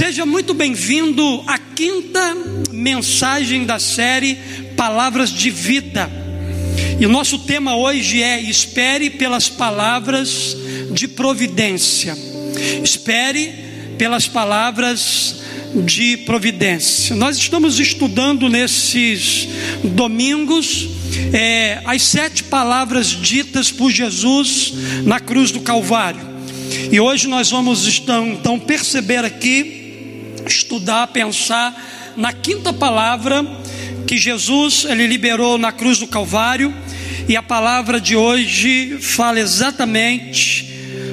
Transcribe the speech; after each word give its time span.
Seja 0.00 0.24
muito 0.24 0.54
bem-vindo 0.54 1.44
à 1.46 1.58
quinta 1.58 2.34
mensagem 2.70 3.66
da 3.66 3.78
série 3.78 4.38
Palavras 4.74 5.28
de 5.28 5.50
Vida. 5.50 6.10
E 6.98 7.04
o 7.04 7.08
nosso 7.10 7.40
tema 7.40 7.76
hoje 7.76 8.22
é 8.22 8.40
Espere 8.40 9.10
pelas 9.10 9.50
palavras 9.50 10.56
de 10.90 11.06
providência. 11.06 12.16
Espere 12.82 13.52
pelas 13.98 14.26
palavras 14.26 15.42
de 15.84 16.16
providência. 16.16 17.14
Nós 17.14 17.36
estamos 17.36 17.78
estudando 17.78 18.48
nesses 18.48 19.48
domingos 19.84 20.88
é, 21.30 21.82
as 21.84 22.00
sete 22.04 22.44
palavras 22.44 23.08
ditas 23.08 23.70
por 23.70 23.90
Jesus 23.90 24.72
na 25.04 25.20
cruz 25.20 25.50
do 25.50 25.60
Calvário. 25.60 26.30
E 26.90 26.98
hoje 26.98 27.28
nós 27.28 27.50
vamos 27.50 27.86
então, 27.86 28.28
então 28.28 28.58
perceber 28.58 29.26
aqui, 29.26 29.79
estudar, 30.46 31.06
pensar 31.08 32.14
na 32.16 32.32
quinta 32.32 32.72
palavra 32.72 33.44
que 34.06 34.16
Jesus 34.16 34.84
ele 34.88 35.06
liberou 35.06 35.56
na 35.56 35.72
cruz 35.72 35.98
do 35.98 36.06
Calvário. 36.06 36.74
E 37.28 37.36
a 37.36 37.42
palavra 37.42 38.00
de 38.00 38.16
hoje 38.16 38.98
fala 39.00 39.38
exatamente 39.38 40.68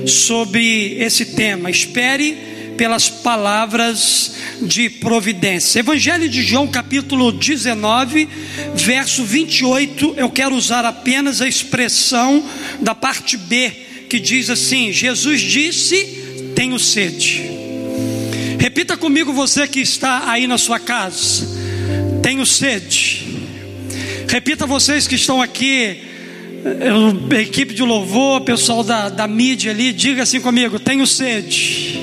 sobre 0.08 0.96
esse 1.00 1.26
tema. 1.26 1.70
Espere 1.70 2.36
pelas 2.78 3.10
palavras 3.10 4.36
de 4.62 4.90
providência. 4.90 5.80
Evangelho 5.80 6.30
de 6.30 6.42
João, 6.42 6.68
capítulo 6.68 7.32
19, 7.32 8.28
verso 8.76 9.24
28. 9.24 10.16
Eu 10.18 10.30
quero 10.30 10.56
usar 10.56 10.86
apenas 10.86 11.42
a 11.42 11.48
expressão 11.48 12.44
da 12.80 12.96
parte 12.96 13.36
B, 13.36 13.72
que 14.10 14.20
diz 14.20 14.50
assim: 14.50 14.92
Jesus 14.92 15.42
disse: 15.42 16.54
Tenho 16.56 16.80
sede. 16.80 17.57
Repita 18.60 18.98
comigo, 18.98 19.32
você 19.32 19.68
que 19.68 19.80
está 19.80 20.30
aí 20.30 20.48
na 20.48 20.58
sua 20.58 20.80
casa: 20.80 21.48
Tenho 22.22 22.46
sede. 22.46 23.26
Repita 24.28 24.66
vocês 24.66 25.08
que 25.08 25.16
estão 25.16 25.42
aqui 25.42 26.02
a 27.36 27.42
equipe 27.42 27.74
de 27.74 27.84
louvor, 27.84 28.42
pessoal 28.42 28.84
da, 28.84 29.10
da 29.10 29.28
mídia 29.28 29.72
ali, 29.72 29.94
diga 29.94 30.24
assim 30.24 30.42
comigo: 30.42 30.80
tenho 30.80 31.06
sede. 31.06 32.00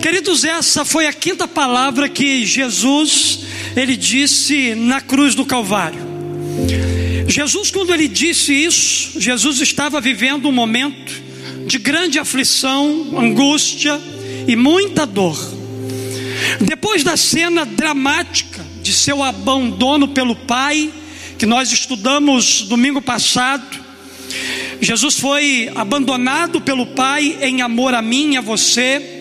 Queridos, 0.00 0.44
essa 0.44 0.84
foi 0.84 1.06
a 1.06 1.12
quinta 1.12 1.46
palavra 1.46 2.08
que 2.08 2.44
Jesus 2.46 3.40
ele 3.76 3.96
disse 3.96 4.74
na 4.74 5.00
cruz 5.00 5.34
do 5.34 5.44
Calvário. 5.44 6.00
Jesus, 7.28 7.70
quando 7.70 7.94
ele 7.94 8.08
disse 8.08 8.52
isso, 8.52 9.20
Jesus 9.20 9.60
estava 9.60 10.00
vivendo 10.00 10.48
um 10.48 10.52
momento 10.52 11.12
de 11.66 11.78
grande 11.78 12.18
aflição, 12.18 13.16
angústia 13.16 14.00
e 14.46 14.56
muita 14.56 15.06
dor. 15.06 15.38
Depois 16.60 17.04
da 17.04 17.16
cena 17.16 17.64
dramática 17.64 18.64
de 18.82 18.92
seu 18.92 19.22
abandono 19.22 20.08
pelo 20.08 20.34
Pai, 20.34 20.90
que 21.38 21.46
nós 21.46 21.72
estudamos 21.72 22.62
domingo 22.62 23.00
passado, 23.00 23.78
Jesus 24.80 25.18
foi 25.18 25.70
abandonado 25.74 26.60
pelo 26.60 26.86
Pai 26.86 27.38
em 27.40 27.62
amor 27.62 27.94
a 27.94 28.02
mim 28.02 28.34
e 28.34 28.36
a 28.36 28.40
você 28.40 29.18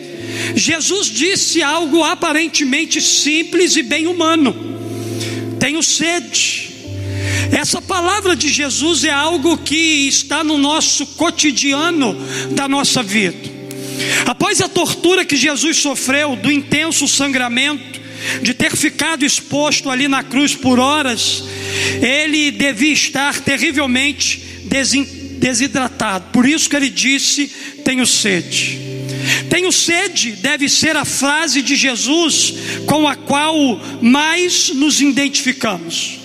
Jesus 0.56 1.08
disse 1.08 1.62
algo 1.62 2.03
aparentemente 2.03 3.02
simples 3.02 3.75
e 3.75 3.84
bem 3.84 4.08
humano: 4.08 4.56
tenho 5.59 5.81
sede. 5.81 6.70
Essa 7.52 7.81
palavra 7.81 8.36
de 8.36 8.50
Jesus 8.50 9.03
é 9.03 9.09
algo 9.09 9.58
que 9.58 10.08
está 10.08 10.44
no 10.44 10.58
nosso 10.58 11.06
cotidiano 11.06 12.16
da 12.52 12.67
nossa 12.67 13.02
vida. 13.02 13.59
Após 14.25 14.61
a 14.61 14.69
tortura 14.69 15.25
que 15.25 15.36
Jesus 15.36 15.78
sofreu, 15.78 16.36
do 16.36 16.52
intenso 16.52 17.07
sangramento, 17.07 18.00
de 18.41 18.53
ter 18.53 18.75
ficado 18.75 19.25
exposto 19.25 19.90
ali 19.90 20.07
na 20.07 20.24
cruz 20.24 20.56
por 20.56 20.79
horas, 20.79 21.44
ele 22.01 22.51
devia 22.51 22.94
estar 22.94 23.40
terrivelmente 23.40 24.40
desidratado. 25.40 26.25
Por 26.31 26.47
isso 26.47 26.69
que 26.69 26.75
ele 26.75 26.90
disse: 26.90 27.47
Tenho 27.84 28.06
sede. 28.06 28.79
Tenho 29.50 29.72
sede, 29.72 30.34
deve 30.34 30.69
ser 30.69 30.95
a 30.95 31.03
frase 31.03 31.62
de 31.62 31.75
Jesus 31.75 32.53
com 32.85 33.07
a 33.07 33.16
qual 33.16 33.56
mais 34.01 34.69
nos 34.69 35.01
identificamos. 35.01 36.19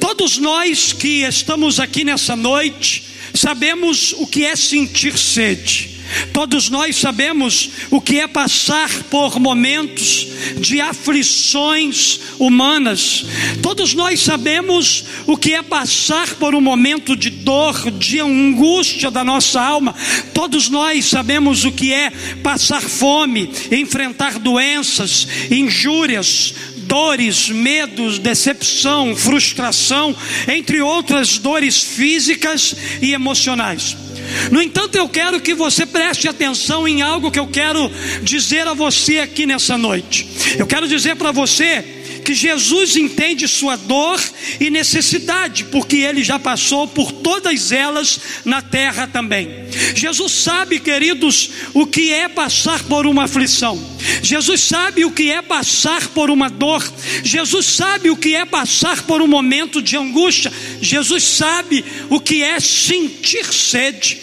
Todos 0.00 0.38
nós 0.38 0.92
que 0.92 1.22
estamos 1.22 1.80
aqui 1.80 2.04
nessa 2.04 2.36
noite, 2.36 3.04
sabemos 3.34 4.14
o 4.18 4.26
que 4.26 4.44
é 4.44 4.54
sentir 4.54 5.18
sede. 5.18 5.93
Todos 6.32 6.68
nós 6.68 6.96
sabemos 6.96 7.70
o 7.90 8.00
que 8.00 8.20
é 8.20 8.26
passar 8.26 8.90
por 9.04 9.38
momentos 9.38 10.26
de 10.58 10.80
aflições 10.80 12.20
humanas. 12.38 13.24
Todos 13.62 13.94
nós 13.94 14.20
sabemos 14.20 15.04
o 15.26 15.36
que 15.36 15.54
é 15.54 15.62
passar 15.62 16.34
por 16.34 16.54
um 16.54 16.60
momento 16.60 17.16
de 17.16 17.30
dor, 17.30 17.90
de 17.90 18.20
angústia 18.20 19.10
da 19.10 19.24
nossa 19.24 19.60
alma. 19.60 19.94
Todos 20.32 20.68
nós 20.68 21.06
sabemos 21.06 21.64
o 21.64 21.72
que 21.72 21.92
é 21.92 22.10
passar 22.42 22.82
fome, 22.82 23.50
enfrentar 23.70 24.38
doenças, 24.38 25.26
injúrias, 25.50 26.54
dores, 26.84 27.48
medos, 27.48 28.18
decepção, 28.18 29.16
frustração, 29.16 30.14
entre 30.48 30.80
outras 30.80 31.38
dores 31.38 31.82
físicas 31.82 32.74
e 33.00 33.12
emocionais. 33.12 34.03
No 34.50 34.60
entanto, 34.60 34.96
eu 34.96 35.08
quero 35.08 35.40
que 35.40 35.54
você 35.54 35.86
preste 35.86 36.28
atenção 36.28 36.86
em 36.86 37.02
algo 37.02 37.30
que 37.30 37.38
eu 37.38 37.46
quero 37.46 37.90
dizer 38.22 38.66
a 38.66 38.74
você 38.74 39.18
aqui 39.18 39.46
nessa 39.46 39.76
noite. 39.78 40.28
Eu 40.58 40.66
quero 40.66 40.86
dizer 40.88 41.16
para 41.16 41.32
você 41.32 41.93
que 42.24 42.34
Jesus 42.34 42.96
entende 42.96 43.46
sua 43.46 43.76
dor 43.76 44.20
e 44.58 44.70
necessidade, 44.70 45.64
porque 45.64 45.98
ele 45.98 46.24
já 46.24 46.38
passou 46.38 46.88
por 46.88 47.12
todas 47.12 47.70
elas 47.70 48.18
na 48.44 48.62
terra 48.62 49.06
também. 49.06 49.50
Jesus 49.94 50.32
sabe, 50.32 50.80
queridos, 50.80 51.50
o 51.74 51.86
que 51.86 52.12
é 52.12 52.28
passar 52.28 52.82
por 52.84 53.06
uma 53.06 53.24
aflição. 53.24 53.78
Jesus 54.22 54.62
sabe 54.62 55.04
o 55.04 55.10
que 55.10 55.30
é 55.30 55.42
passar 55.42 56.08
por 56.08 56.30
uma 56.30 56.48
dor. 56.48 56.82
Jesus 57.22 57.66
sabe 57.66 58.10
o 58.10 58.16
que 58.16 58.34
é 58.34 58.44
passar 58.44 59.02
por 59.02 59.20
um 59.20 59.26
momento 59.26 59.82
de 59.82 59.96
angústia. 59.96 60.52
Jesus 60.80 61.22
sabe 61.22 61.84
o 62.08 62.18
que 62.18 62.42
é 62.42 62.58
sentir 62.58 63.44
sede. 63.52 64.20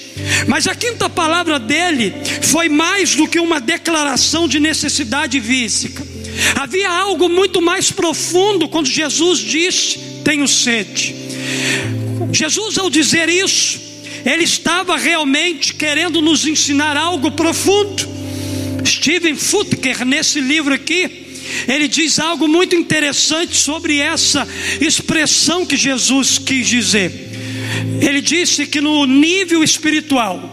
Mas 0.48 0.68
a 0.68 0.76
quinta 0.76 1.10
palavra 1.10 1.60
dele 1.60 2.14
foi 2.42 2.68
mais 2.68 3.16
do 3.16 3.28
que 3.28 3.40
uma 3.40 3.60
declaração 3.60 4.48
de 4.48 4.60
necessidade 4.60 5.40
física. 5.40 6.21
Havia 6.56 6.90
algo 6.90 7.30
muito 7.30 7.62
mais 7.62 7.92
profundo 7.92 8.68
quando 8.68 8.88
Jesus 8.88 9.40
disse: 9.40 10.00
Tenho 10.24 10.48
sede. 10.48 11.16
Jesus, 12.32 12.78
ao 12.78 12.90
dizer 12.90 13.30
isso, 13.30 13.80
ele 14.26 14.44
estava 14.44 14.98
realmente 14.98 15.74
querendo 15.74 16.22
nos 16.22 16.46
ensinar 16.46 16.96
algo 16.96 17.32
profundo. 17.32 18.10
Steven 18.86 19.36
Futker, 19.36 20.06
nesse 20.06 20.40
livro 20.40 20.74
aqui, 20.74 21.28
ele 21.68 21.88
diz 21.88 22.20
algo 22.20 22.48
muito 22.48 22.76
interessante 22.76 23.56
sobre 23.56 23.98
essa 23.98 24.48
expressão 24.80 25.66
que 25.66 25.76
Jesus 25.76 26.38
quis 26.38 26.68
dizer. 26.68 27.30
Ele 28.02 28.22
disse 28.22 28.66
que 28.66 28.82
no 28.82 29.06
nível 29.06 29.64
espiritual, 29.64 30.50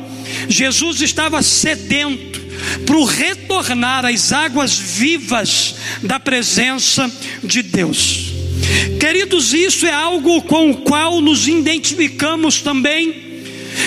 Jesus 0.49 1.01
estava 1.01 1.43
sedento 1.43 2.38
para 2.85 3.05
retornar 3.07 4.05
às 4.05 4.33
águas 4.33 4.79
vivas 4.79 5.75
da 6.03 6.19
presença 6.19 7.11
de 7.43 7.63
Deus. 7.63 8.33
Queridos, 9.01 9.55
isso 9.55 9.87
é 9.87 9.93
algo 9.93 10.43
com 10.43 10.71
o 10.71 10.77
qual 10.79 11.21
nos 11.21 11.47
identificamos 11.47 12.61
também. 12.61 13.29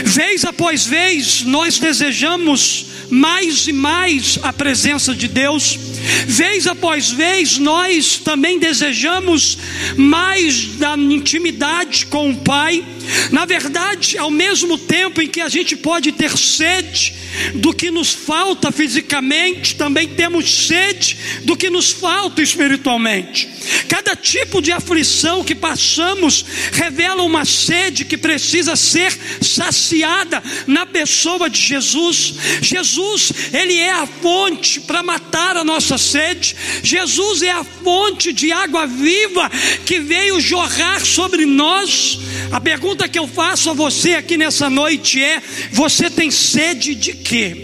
Vez 0.06 0.46
após 0.46 0.86
vez, 0.86 1.42
nós 1.44 1.78
desejamos 1.80 2.86
mais 3.10 3.68
e 3.68 3.74
mais 3.74 4.40
a 4.42 4.54
presença 4.54 5.14
de 5.14 5.28
Deus. 5.28 5.78
Vez 6.26 6.66
após 6.66 7.12
vez, 7.12 7.58
nós 7.58 8.18
também 8.18 8.58
desejamos 8.58 9.58
mais 9.98 10.66
da 10.78 10.96
intimidade 10.96 12.06
com 12.06 12.32
o 12.32 12.38
Pai. 12.38 12.84
Na 13.32 13.46
verdade, 13.46 14.18
ao 14.18 14.32
mesmo 14.32 14.78
tempo 14.78 15.22
em 15.22 15.28
que 15.28 15.42
a 15.42 15.50
gente 15.50 15.76
pode 15.76 16.12
ter 16.12 16.38
sede 16.38 17.14
do 17.56 17.74
que 17.74 17.90
nos 17.90 18.12
falta 18.12 18.72
fisicamente, 18.72 19.76
também 19.76 20.08
temos 20.08 20.68
sede 20.68 21.18
do 21.44 21.56
que 21.56 21.70
nos 21.70 21.92
falta 21.92 22.42
espiritualmente. 22.42 23.50
Cada 23.88 24.16
tipo 24.16 24.62
de 24.62 24.72
aflição 24.72 25.44
que 25.44 25.56
passamos 25.56 26.44
revela 26.72 27.24
uma 27.24 27.46
sede 27.46 28.06
que 28.06 28.18
precisa 28.18 28.76
ser 28.76 29.12
saciada 29.42 30.42
na 30.68 30.86
pessoa 30.86 31.50
de 31.50 31.60
Jesus. 31.60 32.34
Jesus, 32.62 33.32
ele 33.54 33.78
é 33.78 33.92
a 33.92 34.06
fonte 34.06 34.80
para 34.82 35.04
matar 35.04 35.58
a 35.58 35.64
nossa 35.64 35.98
sede. 35.98 36.56
Jesus 36.84 37.42
é 37.42 37.52
a 37.52 37.64
fonte 37.64 38.34
de 38.34 38.52
água 38.52 38.88
viva 38.88 39.50
que 39.86 40.00
veio 40.00 40.42
jorrar 40.42 41.06
sobre 41.06 41.46
nós. 41.46 42.20
A 42.52 42.60
pergunta 42.60 43.01
que 43.08 43.20
eu 43.20 43.28
faço 43.28 43.70
a 43.70 43.74
você 43.74 44.14
aqui 44.14 44.38
nessa 44.38 44.70
noite 44.70 45.22
é: 45.22 45.42
você 45.72 46.10
tem 46.10 46.32
sede 46.32 46.96
de 46.96 47.14
quê? 47.14 47.56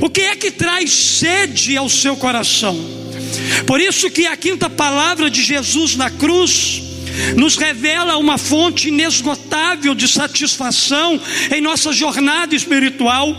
O 0.00 0.10
que 0.10 0.22
é 0.22 0.36
que 0.36 0.50
traz 0.50 0.90
sede 0.90 1.76
ao 1.76 1.88
seu 1.88 2.16
coração? 2.16 2.76
Por 3.66 3.80
isso 3.80 4.10
que 4.10 4.26
a 4.26 4.36
quinta 4.36 4.68
palavra 4.68 5.30
de 5.30 5.42
Jesus 5.42 5.96
na 5.96 6.10
cruz 6.10 6.81
nos 7.36 7.56
revela 7.56 8.16
uma 8.16 8.38
fonte 8.38 8.88
inesgotável 8.88 9.94
de 9.94 10.08
satisfação 10.08 11.20
em 11.54 11.60
nossa 11.60 11.92
jornada 11.92 12.54
espiritual, 12.54 13.36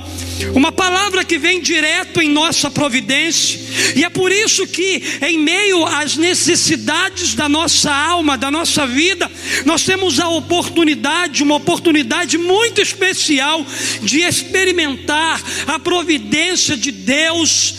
uma 0.53 0.71
palavra 0.71 1.23
que 1.23 1.37
vem 1.37 1.61
direto 1.61 2.21
em 2.21 2.29
nossa 2.29 2.69
providência, 2.69 3.59
e 3.95 4.03
é 4.03 4.09
por 4.09 4.31
isso 4.31 4.65
que, 4.67 5.01
em 5.21 5.37
meio 5.37 5.85
às 5.85 6.17
necessidades 6.17 7.33
da 7.33 7.47
nossa 7.47 7.93
alma, 7.93 8.37
da 8.37 8.51
nossa 8.51 8.85
vida, 8.85 9.29
nós 9.65 9.83
temos 9.83 10.19
a 10.19 10.27
oportunidade, 10.29 11.43
uma 11.43 11.55
oportunidade 11.55 12.37
muito 12.37 12.81
especial, 12.81 13.65
de 14.01 14.21
experimentar 14.21 15.41
a 15.67 15.79
providência 15.79 16.75
de 16.75 16.91
Deus 16.91 17.75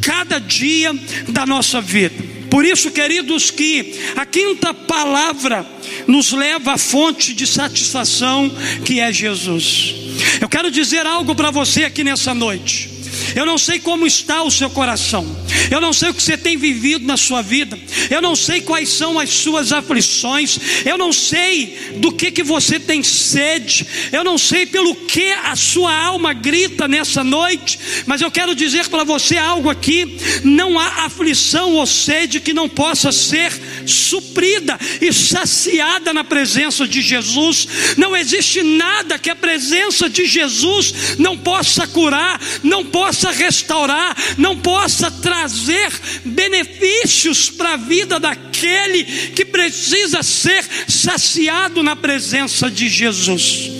cada 0.00 0.38
dia 0.38 0.94
da 1.28 1.44
nossa 1.44 1.80
vida. 1.80 2.35
Por 2.50 2.64
isso, 2.64 2.90
queridos, 2.90 3.50
que 3.50 3.94
a 4.16 4.24
quinta 4.24 4.72
palavra 4.72 5.66
nos 6.06 6.32
leva 6.32 6.72
à 6.72 6.78
fonte 6.78 7.34
de 7.34 7.46
satisfação 7.46 8.50
que 8.84 9.00
é 9.00 9.12
Jesus. 9.12 9.94
Eu 10.40 10.48
quero 10.48 10.70
dizer 10.70 11.06
algo 11.06 11.34
para 11.34 11.50
você 11.50 11.84
aqui 11.84 12.02
nessa 12.04 12.34
noite. 12.34 12.95
Eu 13.34 13.46
não 13.46 13.58
sei 13.58 13.78
como 13.78 14.06
está 14.06 14.42
o 14.42 14.50
seu 14.50 14.70
coração. 14.70 15.26
Eu 15.70 15.80
não 15.80 15.92
sei 15.92 16.10
o 16.10 16.14
que 16.14 16.22
você 16.22 16.36
tem 16.36 16.56
vivido 16.56 17.06
na 17.06 17.16
sua 17.16 17.42
vida. 17.42 17.78
Eu 18.10 18.22
não 18.22 18.36
sei 18.36 18.60
quais 18.60 18.90
são 18.90 19.18
as 19.18 19.30
suas 19.30 19.72
aflições. 19.72 20.58
Eu 20.84 20.96
não 20.96 21.12
sei 21.12 21.96
do 21.96 22.12
que 22.12 22.30
que 22.30 22.42
você 22.42 22.78
tem 22.78 23.02
sede. 23.02 23.86
Eu 24.12 24.22
não 24.22 24.38
sei 24.38 24.66
pelo 24.66 24.94
que 24.94 25.32
a 25.32 25.56
sua 25.56 25.94
alma 25.94 26.32
grita 26.32 26.86
nessa 26.86 27.24
noite, 27.24 27.78
mas 28.06 28.20
eu 28.20 28.30
quero 28.30 28.54
dizer 28.54 28.88
para 28.88 29.04
você 29.04 29.36
algo 29.36 29.70
aqui, 29.70 30.16
não 30.44 30.78
há 30.78 31.04
aflição 31.06 31.74
ou 31.74 31.86
sede 31.86 32.40
que 32.40 32.52
não 32.52 32.68
possa 32.68 33.10
ser 33.10 33.52
suprida 33.92 34.78
e 35.00 35.12
saciada 35.12 36.12
na 36.12 36.24
presença 36.24 36.86
de 36.86 37.00
Jesus. 37.00 37.68
Não 37.96 38.16
existe 38.16 38.62
nada 38.62 39.18
que 39.18 39.30
a 39.30 39.36
presença 39.36 40.08
de 40.08 40.26
Jesus 40.26 41.16
não 41.18 41.36
possa 41.36 41.86
curar, 41.86 42.40
não 42.62 42.84
possa 42.84 43.30
restaurar, 43.30 44.16
não 44.38 44.56
possa 44.58 45.10
trazer 45.10 45.92
benefícios 46.24 47.50
para 47.50 47.74
a 47.74 47.76
vida 47.76 48.18
daquele 48.18 49.04
que 49.04 49.44
precisa 49.44 50.22
ser 50.22 50.64
saciado 50.88 51.82
na 51.82 51.96
presença 51.96 52.70
de 52.70 52.88
Jesus. 52.88 53.70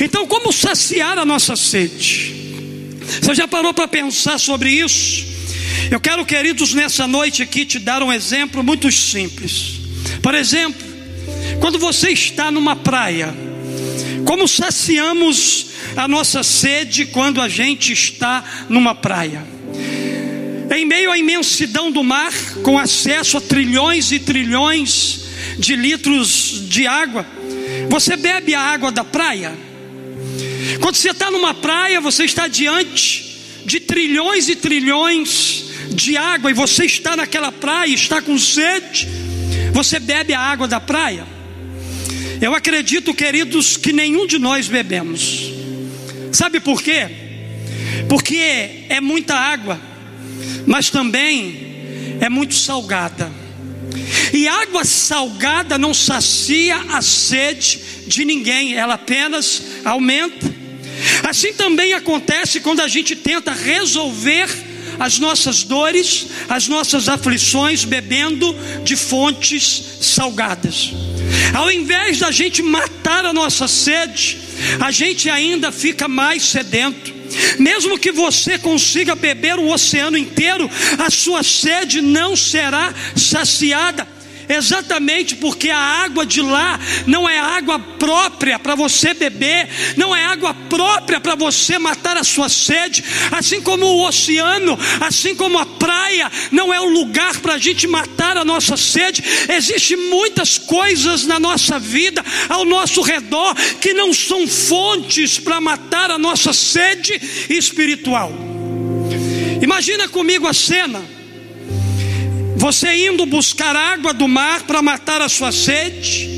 Então, 0.00 0.26
como 0.26 0.52
saciar 0.52 1.18
a 1.18 1.24
nossa 1.24 1.56
sede? 1.56 2.34
Você 3.20 3.34
já 3.34 3.46
parou 3.46 3.72
para 3.72 3.86
pensar 3.86 4.38
sobre 4.38 4.70
isso? 4.70 5.33
Eu 5.90 6.00
quero, 6.00 6.24
queridos, 6.24 6.74
nessa 6.74 7.06
noite 7.06 7.42
aqui 7.42 7.64
te 7.64 7.78
dar 7.78 8.02
um 8.02 8.12
exemplo 8.12 8.62
muito 8.62 8.90
simples. 8.90 9.80
Por 10.22 10.34
exemplo, 10.34 10.82
quando 11.60 11.78
você 11.78 12.10
está 12.10 12.50
numa 12.50 12.74
praia, 12.74 13.34
como 14.24 14.48
saciamos 14.48 15.66
a 15.96 16.08
nossa 16.08 16.42
sede 16.42 17.06
quando 17.06 17.40
a 17.40 17.48
gente 17.48 17.92
está 17.92 18.66
numa 18.68 18.94
praia? 18.94 19.44
Em 20.74 20.84
meio 20.86 21.12
à 21.12 21.18
imensidão 21.18 21.92
do 21.92 22.02
mar, 22.02 22.32
com 22.62 22.78
acesso 22.78 23.36
a 23.36 23.40
trilhões 23.40 24.10
e 24.10 24.18
trilhões 24.18 25.20
de 25.58 25.76
litros 25.76 26.62
de 26.68 26.86
água, 26.86 27.26
você 27.88 28.16
bebe 28.16 28.54
a 28.54 28.60
água 28.60 28.90
da 28.90 29.04
praia? 29.04 29.52
Quando 30.80 30.96
você 30.96 31.10
está 31.10 31.30
numa 31.30 31.54
praia, 31.54 32.00
você 32.00 32.24
está 32.24 32.48
diante 32.48 33.33
de 33.64 33.80
trilhões 33.80 34.48
e 34.48 34.56
trilhões 34.56 35.64
de 35.90 36.16
água 36.16 36.50
e 36.50 36.54
você 36.54 36.84
está 36.84 37.16
naquela 37.16 37.52
praia, 37.52 37.92
está 37.92 38.20
com 38.20 38.38
sede, 38.38 39.08
você 39.72 39.98
bebe 39.98 40.32
a 40.32 40.40
água 40.40 40.66
da 40.66 40.80
praia? 40.80 41.26
Eu 42.40 42.54
acredito, 42.54 43.14
queridos, 43.14 43.76
que 43.76 43.92
nenhum 43.92 44.26
de 44.26 44.38
nós 44.38 44.68
bebemos. 44.68 45.52
Sabe 46.32 46.60
por 46.60 46.82
quê? 46.82 47.08
Porque 48.08 48.86
é 48.88 49.00
muita 49.00 49.34
água, 49.34 49.80
mas 50.66 50.90
também 50.90 52.16
é 52.20 52.28
muito 52.28 52.54
salgada. 52.54 53.30
E 54.32 54.48
água 54.48 54.84
salgada 54.84 55.78
não 55.78 55.94
sacia 55.94 56.76
a 56.90 57.00
sede 57.00 57.80
de 58.06 58.24
ninguém, 58.24 58.74
ela 58.74 58.94
apenas 58.94 59.62
aumenta. 59.84 60.53
Assim 61.22 61.52
também 61.52 61.92
acontece 61.92 62.60
quando 62.60 62.80
a 62.80 62.88
gente 62.88 63.16
tenta 63.16 63.52
resolver 63.52 64.48
as 64.98 65.18
nossas 65.18 65.62
dores, 65.62 66.26
as 66.48 66.68
nossas 66.68 67.08
aflições, 67.08 67.84
bebendo 67.84 68.54
de 68.84 68.96
fontes 68.96 69.98
salgadas. 70.00 70.92
Ao 71.52 71.70
invés 71.70 72.18
da 72.18 72.30
gente 72.30 72.62
matar 72.62 73.24
a 73.24 73.32
nossa 73.32 73.66
sede, 73.66 74.38
a 74.80 74.90
gente 74.90 75.28
ainda 75.28 75.72
fica 75.72 76.06
mais 76.08 76.44
sedento. 76.44 77.12
Mesmo 77.58 77.98
que 77.98 78.12
você 78.12 78.58
consiga 78.58 79.14
beber 79.14 79.58
o 79.58 79.68
oceano 79.68 80.16
inteiro, 80.16 80.70
a 80.98 81.10
sua 81.10 81.42
sede 81.42 82.00
não 82.00 82.36
será 82.36 82.94
saciada. 83.16 84.13
Exatamente 84.48 85.36
porque 85.36 85.70
a 85.70 85.78
água 85.78 86.26
de 86.26 86.40
lá 86.40 86.78
não 87.06 87.28
é 87.28 87.38
água 87.38 87.78
própria 87.78 88.58
para 88.58 88.74
você 88.74 89.14
beber, 89.14 89.68
não 89.96 90.14
é 90.14 90.24
água 90.24 90.54
própria 90.54 91.20
para 91.20 91.34
você 91.34 91.78
matar 91.78 92.16
a 92.16 92.24
sua 92.24 92.48
sede, 92.48 93.04
assim 93.32 93.60
como 93.60 93.86
o 93.86 94.06
oceano, 94.06 94.78
assim 95.00 95.34
como 95.34 95.58
a 95.58 95.66
praia, 95.66 96.30
não 96.50 96.72
é 96.72 96.80
o 96.80 96.88
lugar 96.88 97.38
para 97.40 97.54
a 97.54 97.58
gente 97.58 97.86
matar 97.86 98.36
a 98.36 98.44
nossa 98.44 98.76
sede. 98.76 99.22
Existem 99.48 99.96
muitas 99.96 100.58
coisas 100.58 101.24
na 101.24 101.38
nossa 101.38 101.78
vida, 101.78 102.24
ao 102.48 102.64
nosso 102.64 103.00
redor, 103.02 103.54
que 103.80 103.94
não 103.94 104.12
são 104.12 104.46
fontes 104.46 105.38
para 105.38 105.60
matar 105.60 106.10
a 106.10 106.18
nossa 106.18 106.52
sede 106.52 107.20
espiritual. 107.48 108.32
Imagina 109.62 110.08
comigo 110.08 110.46
a 110.46 110.52
cena 110.52 111.13
você 112.64 113.08
indo 113.08 113.26
buscar 113.26 113.76
água 113.76 114.14
do 114.14 114.26
mar 114.26 114.62
para 114.62 114.80
matar 114.80 115.20
a 115.20 115.28
sua 115.28 115.52
sede, 115.52 116.30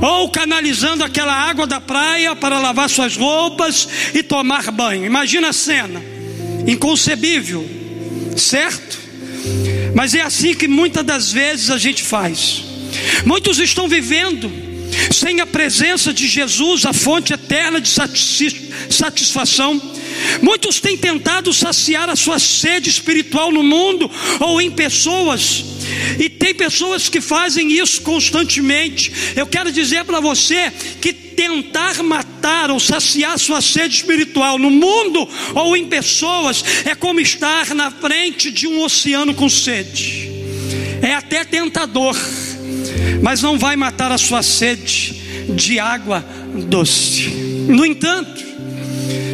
ou 0.00 0.30
canalizando 0.30 1.04
aquela 1.04 1.34
água 1.34 1.66
da 1.66 1.78
praia 1.78 2.34
para 2.34 2.58
lavar 2.58 2.88
suas 2.88 3.14
roupas 3.14 3.86
e 4.14 4.22
tomar 4.22 4.70
banho. 4.70 5.04
Imagina 5.04 5.50
a 5.50 5.52
cena, 5.52 6.02
inconcebível, 6.66 7.68
certo? 8.38 8.98
Mas 9.94 10.14
é 10.14 10.22
assim 10.22 10.54
que 10.54 10.66
muitas 10.66 11.04
das 11.04 11.30
vezes 11.30 11.68
a 11.68 11.76
gente 11.76 12.02
faz. 12.04 12.64
Muitos 13.26 13.58
estão 13.58 13.86
vivendo 13.86 14.50
sem 15.12 15.42
a 15.42 15.46
presença 15.46 16.10
de 16.10 16.26
Jesus, 16.26 16.86
a 16.86 16.94
fonte 16.94 17.34
eterna 17.34 17.82
de 17.82 17.90
satisfação 18.88 19.78
Muitos 20.42 20.80
têm 20.80 20.96
tentado 20.96 21.52
saciar 21.52 22.08
a 22.08 22.16
sua 22.16 22.38
sede 22.38 22.90
espiritual 22.90 23.50
no 23.50 23.62
mundo 23.62 24.10
ou 24.40 24.60
em 24.60 24.70
pessoas, 24.70 25.64
e 26.18 26.28
tem 26.28 26.54
pessoas 26.54 27.08
que 27.08 27.20
fazem 27.20 27.72
isso 27.72 28.02
constantemente. 28.02 29.12
Eu 29.36 29.46
quero 29.46 29.72
dizer 29.72 30.04
para 30.04 30.20
você 30.20 30.72
que 31.00 31.12
tentar 31.12 32.02
matar 32.02 32.70
ou 32.70 32.78
saciar 32.78 33.38
sua 33.38 33.60
sede 33.60 33.96
espiritual 33.96 34.58
no 34.58 34.70
mundo 34.70 35.28
ou 35.54 35.76
em 35.76 35.86
pessoas 35.86 36.64
é 36.84 36.94
como 36.94 37.20
estar 37.20 37.74
na 37.74 37.90
frente 37.90 38.50
de 38.50 38.66
um 38.66 38.82
oceano 38.82 39.34
com 39.34 39.48
sede. 39.48 40.30
É 41.02 41.14
até 41.14 41.44
tentador, 41.44 42.16
mas 43.22 43.40
não 43.40 43.58
vai 43.58 43.74
matar 43.74 44.12
a 44.12 44.18
sua 44.18 44.42
sede 44.42 45.14
de 45.54 45.78
água 45.78 46.24
doce. 46.68 47.28
No 47.68 47.86
entanto, 47.86 48.49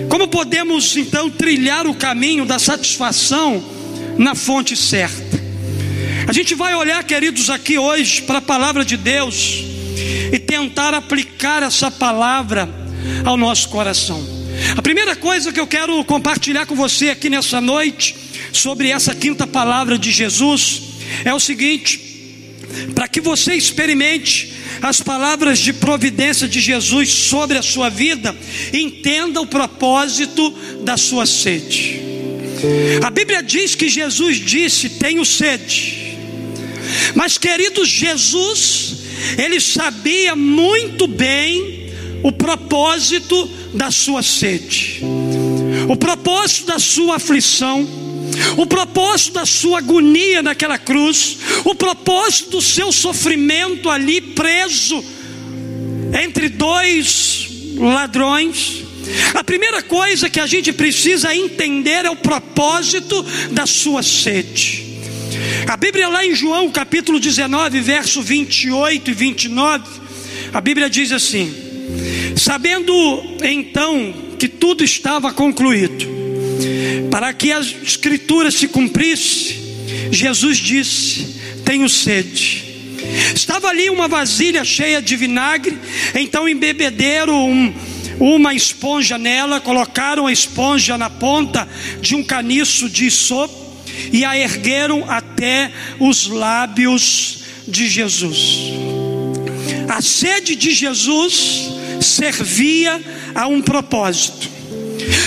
como 0.09 0.29
podemos 0.29 0.97
então 0.97 1.31
trilhar 1.31 1.87
o 1.87 1.95
caminho 1.95 2.45
da 2.45 2.59
satisfação 2.59 3.63
na 4.17 4.35
fonte 4.35 4.77
certa? 4.77 5.37
A 6.27 6.33
gente 6.33 6.55
vai 6.55 6.75
olhar, 6.75 7.03
queridos, 7.05 7.51
aqui 7.51 7.79
hoje 7.79 8.23
para 8.23 8.39
a 8.39 8.43
palavra 8.43 8.85
de 8.85 8.97
Deus 8.97 9.63
e 10.33 10.39
tentar 10.39 10.95
aplicar 10.95 11.63
essa 11.63 11.91
palavra 11.91 12.69
ao 13.25 13.37
nosso 13.37 13.69
coração. 13.69 14.37
A 14.77 14.83
primeira 14.83 15.15
coisa 15.15 15.53
que 15.53 15.61
eu 15.61 15.67
quero 15.67 16.03
compartilhar 16.05 16.67
com 16.67 16.75
você 16.75 17.11
aqui 17.11 17.29
nessa 17.29 17.61
noite, 17.61 18.17
sobre 18.53 18.91
essa 18.91 19.15
quinta 19.15 19.47
palavra 19.47 19.99
de 19.99 20.11
Jesus, 20.11 20.83
é 21.25 21.33
o 21.33 21.41
seguinte: 21.41 22.01
para 22.95 23.07
que 23.07 23.21
você 23.21 23.55
experimente 23.55 24.53
as 24.89 25.01
palavras 25.01 25.59
de 25.59 25.73
providência 25.73 26.49
de 26.49 26.61
Jesus 26.61 27.11
sobre 27.11 27.59
a 27.59 27.63
sua 27.63 27.89
vida, 27.89 28.35
entenda 28.73 29.41
o 29.41 29.47
propósito 29.47 30.51
da 30.83 30.97
sua 30.97 31.27
sede. 31.27 32.01
A 33.05 33.11
Bíblia 33.11 33.43
diz 33.43 33.75
que 33.75 33.89
Jesus 33.89 34.37
disse: 34.39 34.91
Tenho 34.91 35.25
sede. 35.25 36.17
Mas, 37.15 37.37
querido 37.37 37.85
Jesus, 37.85 38.97
ele 39.37 39.61
sabia 39.61 40.35
muito 40.37 41.07
bem 41.07 41.91
o 42.23 42.33
propósito 42.33 43.49
da 43.75 43.91
sua 43.91 44.23
sede. 44.23 45.01
o 45.89 45.97
propósito 45.97 46.67
da 46.67 46.79
sua 46.79 47.17
aflição, 47.17 47.87
o 48.57 48.67
propósito 48.67 49.35
da 49.35 49.47
sua 49.47 49.79
agonia 49.79 50.43
naquela 50.43 50.79
cruz, 50.79 51.39
o 51.65 51.75
propósito 51.75 52.53
do 52.53 52.63
seu 52.63 52.93
sofrimento 52.93 53.91
ali 53.91 54.21
preso 54.21 55.05
entre 56.23 56.49
dois 56.49 57.49
ladrões. 57.77 58.85
A 59.35 59.45
primeira 59.45 59.83
coisa 59.83 60.29
que 60.29 60.41
a 60.41 60.47
gente 60.47 60.73
precisa 60.73 61.35
entender 61.35 62.05
é 62.05 62.11
o 62.11 62.17
propósito 62.17 63.25
da 63.53 63.67
sua 63.67 64.03
sede. 64.03 64.85
A 65.69 65.77
Bíblia, 65.77 66.09
lá 66.09 66.25
em 66.25 66.35
João 66.35 66.71
capítulo 66.71 67.21
19, 67.21 67.81
verso 67.81 68.23
28 68.23 69.11
e 69.11 69.15
29, 69.15 69.85
a 70.53 70.61
Bíblia 70.61 70.89
diz 70.89 71.13
assim: 71.13 71.53
Sabendo 72.37 72.93
então 73.43 74.15
que 74.39 74.49
tudo 74.49 74.83
estava 74.83 75.33
concluído, 75.33 76.17
para 77.11 77.33
que 77.33 77.53
a 77.53 77.61
Escritura 77.61 78.51
se 78.51 78.69
cumprisse, 78.69 79.57
Jesus 80.11 80.59
disse: 80.59 81.37
Tenho 81.65 81.89
sede. 81.89 82.65
Estava 83.35 83.69
ali 83.69 83.89
uma 83.89 84.09
vasilha 84.09 84.65
cheia 84.65 85.01
de 85.01 85.17
vinagre, 85.17 85.79
então 86.15 86.49
embebederam 86.49 87.51
um, 87.51 87.75
uma 88.19 88.55
esponja 88.55 89.19
nela, 89.19 89.61
colocaram 89.61 90.27
a 90.27 90.33
esponja 90.33 90.99
na 90.99 91.09
ponta 91.09 91.69
de 92.01 92.15
um 92.15 92.25
caniço 92.25 92.89
de 92.89 93.11
sopa 93.11 93.67
e 94.13 94.25
a 94.25 94.37
ergueram 94.37 95.05
até 95.09 95.71
os 95.99 96.27
lábios 96.27 97.41
de 97.67 97.89
Jesus. 97.89 98.73
A 99.89 100.01
sede 100.01 100.57
de 100.57 100.73
Jesus 100.73 101.71
servia 102.01 103.01
a 103.35 103.47
um 103.47 103.63
propósito. 103.63 104.56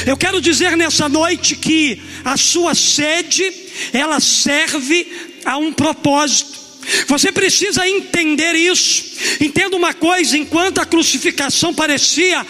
Eu 0.05 0.17
quero 0.17 0.41
dizer 0.41 0.75
nessa 0.75 1.07
noite 1.07 1.55
que 1.55 2.01
a 2.23 2.37
sua 2.37 2.73
sede, 2.75 3.51
ela 3.93 4.19
serve 4.19 5.07
a 5.45 5.57
um 5.57 5.71
propósito. 5.71 6.59
Você 7.07 7.31
precisa 7.31 7.87
entender 7.87 8.55
isso. 8.55 9.05
Entenda 9.39 9.75
uma 9.75 9.93
coisa: 9.93 10.37
enquanto 10.37 10.79
a 10.79 10.85
crucificação 10.85 11.73
parecia 11.73 12.45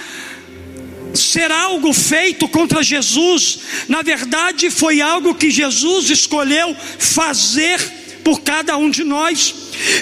ser 1.13 1.51
algo 1.51 1.91
feito 1.91 2.47
contra 2.47 2.83
Jesus, 2.83 3.59
na 3.87 4.01
verdade 4.01 4.69
foi 4.69 5.01
algo 5.01 5.33
que 5.35 5.49
Jesus 5.49 6.09
escolheu 6.09 6.75
fazer 6.99 7.79
por 8.23 8.41
cada 8.41 8.77
um 8.77 8.89
de 8.89 9.03
nós. 9.03 9.55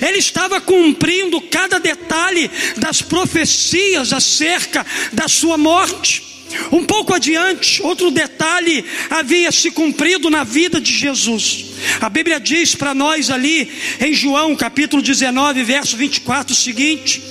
Ele 0.05 0.17
estava 0.17 0.59
cumprindo 0.59 1.39
cada 1.41 1.79
detalhe 1.79 2.50
das 2.77 3.01
profecias 3.01 4.12
acerca 4.12 4.86
da 5.13 5.27
sua 5.27 5.57
morte. 5.57 6.37
Um 6.71 6.83
pouco 6.85 7.13
adiante, 7.13 7.81
outro 7.81 8.09
detalhe 8.09 8.83
havia 9.09 9.51
se 9.51 9.71
cumprido 9.71 10.29
na 10.29 10.43
vida 10.43 10.79
de 10.79 10.93
Jesus. 10.93 11.65
A 12.01 12.09
Bíblia 12.09 12.39
diz 12.39 12.75
para 12.75 12.93
nós 12.93 13.29
ali 13.29 13.71
em 13.99 14.13
João 14.13 14.55
capítulo 14.55 15.01
19, 15.01 15.63
verso 15.63 15.97
24 15.97 16.53
o 16.53 16.57
seguinte: 16.57 17.21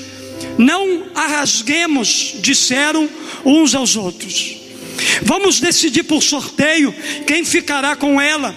Não 0.58 1.06
a 1.14 1.26
rasguemos, 1.26 2.34
disseram 2.40 3.08
uns 3.44 3.74
aos 3.74 3.96
outros. 3.96 4.56
Vamos 5.22 5.60
decidir 5.60 6.04
por 6.04 6.22
sorteio 6.22 6.94
quem 7.26 7.44
ficará 7.44 7.96
com 7.96 8.20
ela. 8.20 8.54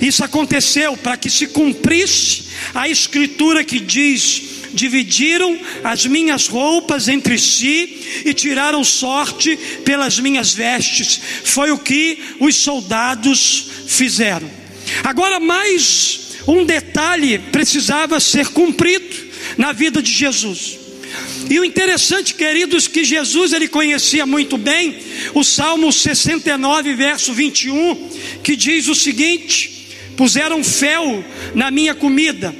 Isso 0.00 0.24
aconteceu 0.24 0.96
para 0.96 1.16
que 1.16 1.30
se 1.30 1.48
cumprisse 1.48 2.44
a 2.74 2.88
escritura 2.88 3.64
que 3.64 3.78
diz: 3.78 4.57
dividiram 4.78 5.58
as 5.82 6.06
minhas 6.06 6.46
roupas 6.46 7.08
entre 7.08 7.36
si 7.36 8.22
e 8.24 8.32
tiraram 8.32 8.84
sorte 8.84 9.58
pelas 9.84 10.20
minhas 10.20 10.54
vestes. 10.54 11.20
Foi 11.44 11.72
o 11.72 11.78
que 11.78 12.18
os 12.38 12.54
soldados 12.54 13.66
fizeram. 13.88 14.48
Agora, 15.02 15.40
mais 15.40 16.36
um 16.46 16.64
detalhe 16.64 17.38
precisava 17.38 18.20
ser 18.20 18.48
cumprido 18.48 19.16
na 19.56 19.72
vida 19.72 20.00
de 20.00 20.12
Jesus. 20.12 20.78
E 21.50 21.58
o 21.58 21.64
interessante, 21.64 22.34
queridos, 22.34 22.86
que 22.86 23.02
Jesus 23.02 23.52
ele 23.52 23.66
conhecia 23.66 24.24
muito 24.26 24.56
bem 24.56 24.96
o 25.34 25.42
Salmo 25.42 25.92
69, 25.92 26.94
verso 26.94 27.32
21, 27.32 28.10
que 28.44 28.54
diz 28.54 28.86
o 28.86 28.94
seguinte: 28.94 29.88
Puseram 30.16 30.62
fel 30.62 31.24
na 31.54 31.70
minha 31.70 31.94
comida, 31.94 32.54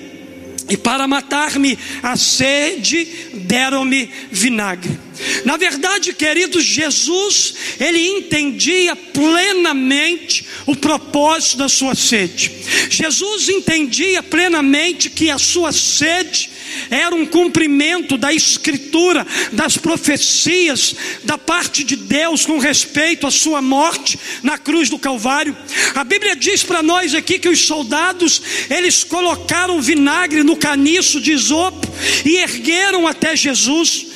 e 0.69 0.77
para 0.77 1.09
matar-me 1.09 1.79
a 2.03 2.17
sede, 2.17 3.07
deram-me 3.35 4.11
vinagre. 4.31 4.99
Na 5.45 5.57
verdade, 5.57 6.13
queridos, 6.13 6.65
Jesus, 6.65 7.55
ele 7.81 7.99
entendia 8.07 8.95
plenamente 8.95 10.47
o 10.67 10.77
propósito 10.77 11.59
da 11.59 11.69
sua 11.69 11.95
sede. 11.95 12.53
Jesus 12.91 13.49
entendia 13.49 14.23
plenamente 14.23 15.11
que 15.11 15.31
a 15.31 15.39
sua 15.39 15.73
sede 15.73 16.51
era 16.91 17.15
um 17.15 17.27
cumprimento 17.27 18.17
da 18.17 18.33
escritura, 18.33 19.27
das 19.53 19.77
profecias 19.77 20.95
da 21.25 21.37
parte 21.37 21.85
de 21.85 21.97
Deus 21.97 22.45
com 22.47 22.59
respeito 22.59 23.27
à 23.27 23.31
sua 23.31 23.61
morte 23.61 24.19
na 24.43 24.59
cruz 24.59 24.89
do 24.89 24.99
Calvário. 24.99 25.57
A 25.95 26.05
Bíblia 26.05 26.37
diz 26.37 26.63
para 26.63 26.83
nós 26.83 27.15
aqui 27.15 27.39
que 27.39 27.49
os 27.49 27.67
soldados, 27.67 28.43
eles 28.71 29.05
colocaram 29.05 29.81
vinagre 29.81 30.43
no 30.43 30.57
caniço 30.57 31.21
de 31.21 31.33
isopo 31.33 31.87
e 32.25 32.37
ergueram 32.37 33.07
até 33.07 33.37
Jesus 33.37 34.07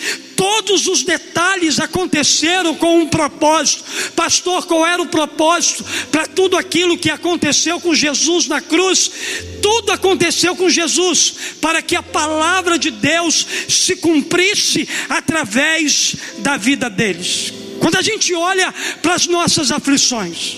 todos 0.42 0.88
os 0.88 1.04
detalhes 1.04 1.78
aconteceram 1.78 2.74
com 2.74 2.98
um 2.98 3.06
propósito. 3.06 3.84
Pastor, 4.16 4.66
qual 4.66 4.84
era 4.84 5.00
o 5.00 5.06
propósito 5.06 5.84
para 6.10 6.26
tudo 6.26 6.56
aquilo 6.56 6.98
que 6.98 7.08
aconteceu 7.08 7.78
com 7.78 7.94
Jesus 7.94 8.48
na 8.48 8.60
cruz? 8.60 9.08
Tudo 9.62 9.92
aconteceu 9.92 10.56
com 10.56 10.68
Jesus 10.68 11.34
para 11.60 11.80
que 11.80 11.94
a 11.94 12.02
palavra 12.02 12.76
de 12.76 12.90
Deus 12.90 13.46
se 13.68 13.94
cumprisse 13.94 14.88
através 15.08 16.16
da 16.38 16.56
vida 16.56 16.90
deles. 16.90 17.52
Quando 17.78 17.94
a 17.98 18.02
gente 18.02 18.34
olha 18.34 18.74
para 19.00 19.14
as 19.14 19.28
nossas 19.28 19.70
aflições, 19.70 20.56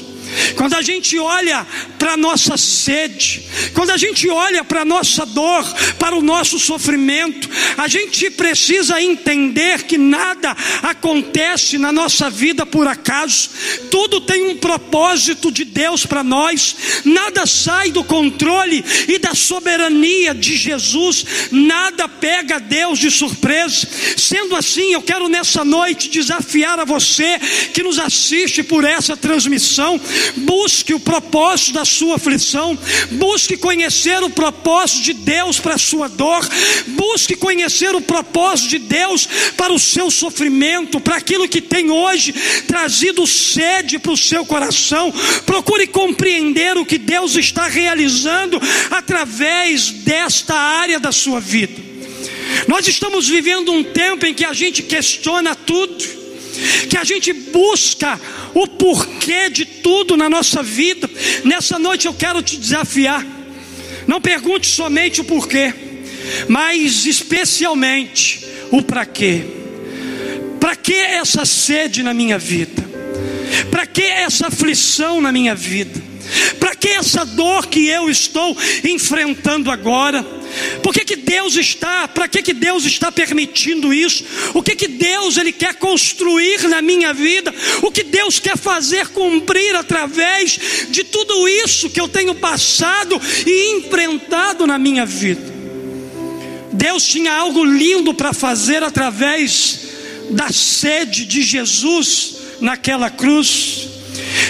quando 0.56 0.74
a 0.74 0.82
gente 0.82 1.18
olha 1.18 1.66
para 1.98 2.12
a 2.12 2.16
nossa 2.16 2.56
sede, 2.56 3.42
quando 3.72 3.90
a 3.90 3.96
gente 3.96 4.28
olha 4.28 4.64
para 4.64 4.82
a 4.82 4.84
nossa 4.84 5.24
dor, 5.26 5.64
para 5.98 6.16
o 6.16 6.22
nosso 6.22 6.58
sofrimento, 6.58 7.48
a 7.76 7.88
gente 7.88 8.30
precisa 8.30 9.00
entender 9.00 9.84
que 9.84 9.98
nada 9.98 10.56
acontece 10.82 11.78
na 11.78 11.92
nossa 11.92 12.30
vida 12.30 12.66
por 12.66 12.86
acaso, 12.86 13.50
tudo 13.90 14.20
tem 14.20 14.42
um 14.42 14.56
propósito 14.56 15.50
de 15.50 15.64
Deus 15.64 16.06
para 16.06 16.22
nós, 16.22 16.76
nada 17.04 17.46
sai 17.46 17.90
do 17.90 18.04
controle 18.04 18.84
e 19.08 19.18
da 19.18 19.34
soberania 19.34 20.34
de 20.34 20.56
Jesus, 20.56 21.24
nada 21.50 22.08
pega 22.08 22.58
Deus 22.60 22.98
de 22.98 23.10
surpresa. 23.10 23.86
Sendo 24.16 24.56
assim, 24.56 24.92
eu 24.92 25.02
quero 25.02 25.28
nessa 25.28 25.64
noite 25.64 26.08
desafiar 26.08 26.78
a 26.78 26.84
você 26.84 27.38
que 27.72 27.82
nos 27.82 27.98
assiste 27.98 28.62
por 28.62 28.84
essa 28.84 29.16
transmissão 29.16 30.00
busque 30.36 30.94
o 30.94 31.00
propósito 31.00 31.72
da 31.72 31.84
sua 31.84 32.16
aflição, 32.16 32.78
busque 33.12 33.56
conhecer 33.56 34.22
o 34.22 34.30
propósito 34.30 35.02
de 35.02 35.14
Deus 35.14 35.58
para 35.58 35.74
a 35.74 35.78
sua 35.78 36.08
dor, 36.08 36.46
busque 36.88 37.36
conhecer 37.36 37.94
o 37.94 38.00
propósito 38.00 38.70
de 38.70 38.78
Deus 38.78 39.28
para 39.56 39.72
o 39.72 39.78
seu 39.78 40.10
sofrimento, 40.10 41.00
para 41.00 41.16
aquilo 41.16 41.48
que 41.48 41.60
tem 41.60 41.90
hoje 41.90 42.32
trazido 42.66 43.26
sede 43.26 43.98
para 43.98 44.12
o 44.12 44.16
seu 44.16 44.44
coração. 44.44 45.12
Procure 45.46 45.86
compreender 45.86 46.76
o 46.76 46.86
que 46.86 46.98
Deus 46.98 47.36
está 47.36 47.66
realizando 47.68 48.60
através 48.90 49.90
desta 49.90 50.54
área 50.54 50.98
da 50.98 51.12
sua 51.12 51.40
vida. 51.40 51.82
Nós 52.68 52.86
estamos 52.86 53.28
vivendo 53.28 53.72
um 53.72 53.82
tempo 53.82 54.26
em 54.26 54.34
que 54.34 54.44
a 54.44 54.52
gente 54.52 54.82
questiona 54.82 55.54
tudo 55.54 56.23
que 56.88 56.96
a 56.96 57.04
gente 57.04 57.32
busca 57.32 58.20
o 58.54 58.66
porquê 58.66 59.50
de 59.50 59.64
tudo 59.64 60.16
na 60.16 60.28
nossa 60.28 60.62
vida. 60.62 61.08
Nessa 61.44 61.78
noite 61.78 62.06
eu 62.06 62.14
quero 62.14 62.42
te 62.42 62.56
desafiar. 62.56 63.25
Não 64.06 64.20
pergunte 64.20 64.66
somente 64.66 65.20
o 65.20 65.25
porquê, 65.25 65.73
mas 66.49 67.06
especialmente 67.06 68.46
o 68.70 68.82
para 68.82 69.06
quê. 69.06 69.44
Para 70.61 70.76
que 70.76 70.94
essa 70.94 71.44
sede 71.44 72.02
na 72.02 72.14
minha 72.14 72.38
vida? 72.38 72.82
Para 73.70 73.87
que 73.87 74.02
essa 74.02 74.49
aflição 74.49 75.20
na 75.20 75.30
minha 75.30 75.54
vida? 75.54 76.02
Que 76.84 76.90
essa 76.90 77.24
dor 77.24 77.66
que 77.68 77.88
eu 77.88 78.10
estou 78.10 78.54
enfrentando 78.84 79.70
agora? 79.70 80.22
Por 80.82 80.92
que, 80.92 81.02
que 81.02 81.16
Deus 81.16 81.56
está? 81.56 82.06
Para 82.06 82.28
que, 82.28 82.42
que 82.42 82.52
Deus 82.52 82.84
está 82.84 83.10
permitindo 83.10 83.94
isso? 83.94 84.22
O 84.52 84.62
que, 84.62 84.76
que 84.76 84.86
Deus 84.86 85.38
ele 85.38 85.50
quer 85.50 85.76
construir 85.76 86.68
na 86.68 86.82
minha 86.82 87.14
vida? 87.14 87.54
O 87.80 87.90
que 87.90 88.04
Deus 88.04 88.38
quer 88.38 88.58
fazer 88.58 89.08
cumprir 89.08 89.74
através 89.74 90.60
de 90.90 91.04
tudo 91.04 91.48
isso 91.48 91.88
que 91.88 91.98
eu 91.98 92.06
tenho 92.06 92.34
passado 92.34 93.18
e 93.46 93.78
enfrentado 93.78 94.66
na 94.66 94.78
minha 94.78 95.06
vida? 95.06 95.54
Deus 96.70 97.06
tinha 97.06 97.32
algo 97.32 97.64
lindo 97.64 98.12
para 98.12 98.34
fazer 98.34 98.82
através 98.82 99.78
da 100.28 100.52
sede 100.52 101.24
de 101.24 101.40
Jesus 101.40 102.36
naquela 102.60 103.08
cruz. 103.08 103.93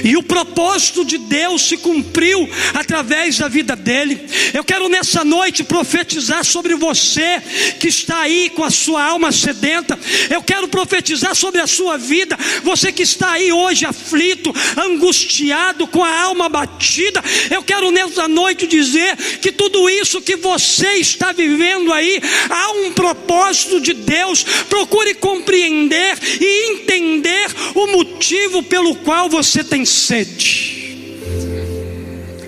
E 0.04 0.16
o 0.16 0.22
propósito 0.22 1.04
de 1.04 1.18
Deus 1.18 1.62
se 1.62 1.76
cumpriu 1.76 2.48
através 2.74 3.38
da 3.38 3.48
vida 3.48 3.76
dele. 3.76 4.20
Eu 4.52 4.64
quero 4.64 4.88
nessa 4.88 5.24
noite 5.24 5.64
profetizar 5.64 6.44
sobre 6.44 6.74
você 6.74 7.42
que 7.78 7.88
está 7.88 8.20
aí 8.20 8.50
com 8.50 8.64
a 8.64 8.70
sua 8.70 9.02
alma 9.02 9.32
sedenta. 9.32 9.98
Eu 10.30 10.42
quero 10.42 10.68
profetizar 10.68 11.34
sobre 11.34 11.60
a 11.60 11.66
sua 11.66 11.96
vida. 11.96 12.36
Você 12.62 12.92
que 12.92 13.02
está 13.02 13.32
aí 13.32 13.52
hoje 13.52 13.86
aflito, 13.86 14.54
angustiado, 14.76 15.86
com 15.86 16.02
a 16.02 16.22
alma 16.22 16.48
batida. 16.48 17.22
Eu 17.50 17.62
quero 17.62 17.90
nessa 17.90 18.28
noite 18.28 18.66
dizer 18.66 19.16
que 19.40 19.52
tudo 19.52 19.88
isso 19.88 20.20
que 20.20 20.36
você 20.36 20.94
está 20.94 21.32
vivendo 21.32 21.92
aí, 21.92 22.20
há 22.50 22.70
um 22.72 22.92
propósito 22.92 23.80
de 23.80 23.92
Deus. 23.92 24.44
Procure 24.68 25.14
compreender 25.14 26.18
e 26.40 26.72
entender 26.72 27.46
o 27.74 27.86
motivo 27.88 28.62
pelo 28.62 28.94
qual 28.96 29.28
você 29.28 29.53
tem 29.62 29.84
tem 29.84 29.84
sede. 29.84 31.18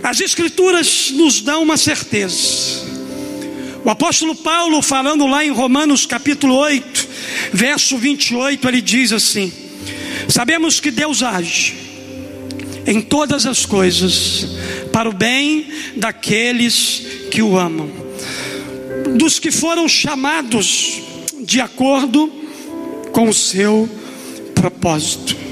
As 0.03 0.21
Escrituras 0.21 1.11
nos 1.11 1.41
dão 1.41 1.63
uma 1.63 1.77
certeza. 1.77 2.87
O 3.85 3.91
apóstolo 3.91 4.35
Paulo, 4.35 4.83
falando 4.83 5.27
lá 5.27 5.45
em 5.45 5.51
Romanos 5.51 6.07
capítulo 6.07 6.55
8, 6.57 7.09
verso 7.53 7.99
28, 7.99 8.69
ele 8.69 8.81
diz 8.81 9.13
assim: 9.13 9.53
Sabemos 10.29 10.81
que 10.81 10.91
Deus 10.91 11.23
age 11.23 11.75
em 12.87 13.01
todas 13.01 13.47
as 13.47 13.67
coisas 13.67 14.47
para 14.93 15.09
o 15.09 15.13
bem 15.13 15.67
daqueles 15.97 17.03
que 17.31 17.43
o 17.43 17.59
amam, 17.59 17.91
dos 19.17 19.39
que 19.39 19.51
foram 19.51 19.89
chamados 19.89 21.03
de 21.41 21.61
acordo 21.61 22.33
com 23.13 23.29
o 23.29 23.35
seu 23.35 23.89
propósito. 24.55 25.46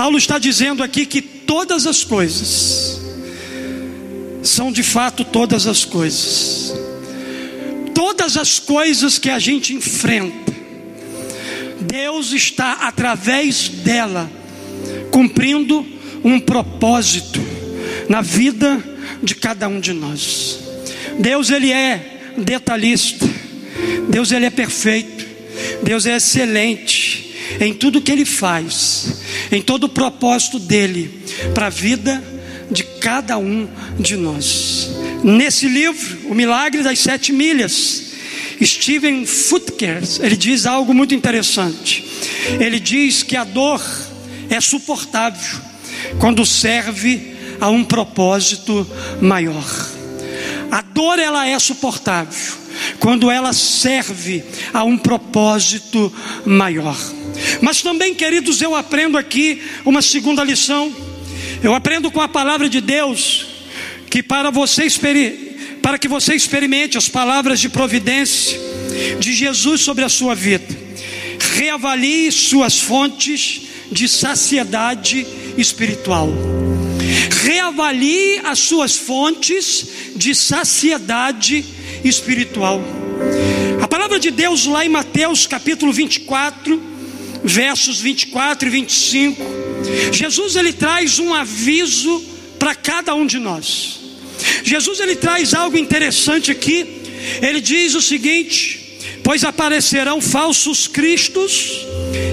Paulo 0.00 0.16
está 0.16 0.38
dizendo 0.38 0.82
aqui 0.82 1.04
que 1.04 1.20
todas 1.20 1.86
as 1.86 2.02
coisas 2.02 2.98
são 4.42 4.72
de 4.72 4.82
fato 4.82 5.26
todas 5.26 5.66
as 5.66 5.84
coisas. 5.84 6.72
Todas 7.94 8.38
as 8.38 8.58
coisas 8.58 9.18
que 9.18 9.28
a 9.28 9.38
gente 9.38 9.74
enfrenta, 9.74 10.54
Deus 11.82 12.32
está 12.32 12.88
através 12.88 13.68
dela 13.68 14.32
cumprindo 15.10 15.86
um 16.24 16.40
propósito 16.40 17.38
na 18.08 18.22
vida 18.22 18.82
de 19.22 19.34
cada 19.34 19.68
um 19.68 19.78
de 19.78 19.92
nós. 19.92 20.60
Deus 21.18 21.50
ele 21.50 21.70
é 21.72 22.32
detalhista. 22.38 23.28
Deus 24.08 24.32
ele 24.32 24.46
é 24.46 24.50
perfeito. 24.50 25.26
Deus 25.82 26.06
é 26.06 26.16
excelente 26.16 27.34
em 27.60 27.74
tudo 27.74 28.00
que 28.00 28.10
ele 28.10 28.24
faz 28.24 29.19
em 29.50 29.62
todo 29.62 29.84
o 29.84 29.88
propósito 29.88 30.58
dele 30.58 31.22
para 31.54 31.66
a 31.66 31.70
vida 31.70 32.22
de 32.70 32.84
cada 32.84 33.36
um 33.38 33.68
de 33.98 34.16
nós. 34.16 34.90
Nesse 35.22 35.66
livro, 35.68 36.30
O 36.30 36.34
Milagre 36.34 36.82
das 36.82 36.98
Sete 36.98 37.32
Milhas, 37.32 38.10
Steven 38.62 39.26
Futkers, 39.26 40.20
ele 40.20 40.36
diz 40.36 40.66
algo 40.66 40.94
muito 40.94 41.14
interessante. 41.14 42.04
Ele 42.58 42.78
diz 42.78 43.22
que 43.22 43.36
a 43.36 43.44
dor 43.44 43.82
é 44.48 44.60
suportável 44.60 45.60
quando 46.18 46.44
serve 46.44 47.34
a 47.60 47.68
um 47.68 47.84
propósito 47.84 48.86
maior. 49.20 49.64
A 50.70 50.82
dor 50.82 51.18
ela 51.18 51.46
é 51.46 51.58
suportável 51.58 52.54
quando 52.98 53.30
ela 53.30 53.52
serve 53.52 54.44
a 54.72 54.84
um 54.84 54.96
propósito 54.96 56.12
maior. 56.44 56.96
Mas 57.60 57.82
também, 57.82 58.14
queridos, 58.14 58.60
eu 58.60 58.74
aprendo 58.74 59.18
aqui 59.18 59.62
uma 59.84 60.02
segunda 60.02 60.44
lição. 60.44 60.94
Eu 61.62 61.74
aprendo 61.74 62.10
com 62.10 62.20
a 62.20 62.28
palavra 62.28 62.68
de 62.68 62.80
Deus 62.80 63.46
que 64.08 64.22
para 64.22 64.50
você 64.50 64.86
para 65.82 65.98
que 65.98 66.08
você 66.08 66.34
experimente 66.34 66.98
as 66.98 67.08
palavras 67.08 67.60
de 67.60 67.68
providência 67.68 68.58
de 69.18 69.32
Jesus 69.32 69.80
sobre 69.80 70.04
a 70.04 70.08
sua 70.08 70.34
vida, 70.34 70.66
reavalie 71.56 72.30
suas 72.30 72.78
fontes 72.78 73.62
de 73.90 74.08
saciedade 74.08 75.26
espiritual. 75.56 76.30
Reavalie 77.42 78.40
as 78.44 78.58
suas 78.58 78.96
fontes 78.96 79.86
de 80.14 80.34
saciedade 80.34 81.64
espiritual. 82.04 82.82
A 83.82 83.88
palavra 83.88 84.18
de 84.18 84.30
Deus 84.30 84.66
lá 84.66 84.84
em 84.84 84.88
Mateus 84.88 85.46
capítulo 85.46 85.92
24, 85.92 86.89
versos 87.42 88.00
24 88.00 88.68
e 88.68 88.70
25, 88.70 89.42
Jesus 90.12 90.56
ele 90.56 90.72
traz 90.72 91.18
um 91.18 91.34
aviso 91.34 92.22
para 92.58 92.74
cada 92.74 93.14
um 93.14 93.26
de 93.26 93.38
nós. 93.38 94.00
Jesus 94.62 95.00
ele 95.00 95.16
traz 95.16 95.54
algo 95.54 95.76
interessante 95.76 96.50
aqui. 96.50 97.00
Ele 97.42 97.60
diz 97.60 97.94
o 97.94 98.02
seguinte: 98.02 98.80
pois 99.22 99.44
aparecerão 99.44 100.20
falsos 100.20 100.86
cristos 100.86 101.86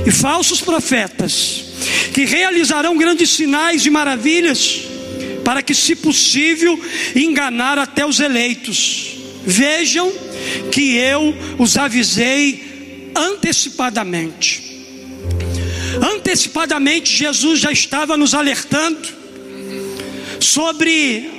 e 0.05 0.11
falsos 0.11 0.61
profetas, 0.61 1.65
que 2.13 2.25
realizarão 2.25 2.97
grandes 2.97 3.29
sinais 3.29 3.85
e 3.85 3.89
maravilhas, 3.89 4.81
para 5.43 5.61
que, 5.61 5.73
se 5.73 5.95
possível, 5.95 6.79
enganar 7.15 7.77
até 7.77 8.05
os 8.05 8.19
eleitos. 8.19 9.15
Vejam 9.45 10.11
que 10.71 10.95
eu 10.95 11.33
os 11.57 11.77
avisei 11.77 13.11
antecipadamente. 13.15 14.66
Antecipadamente, 16.01 17.15
Jesus 17.15 17.59
já 17.59 17.71
estava 17.71 18.17
nos 18.17 18.33
alertando 18.33 19.07
sobre 20.39 21.37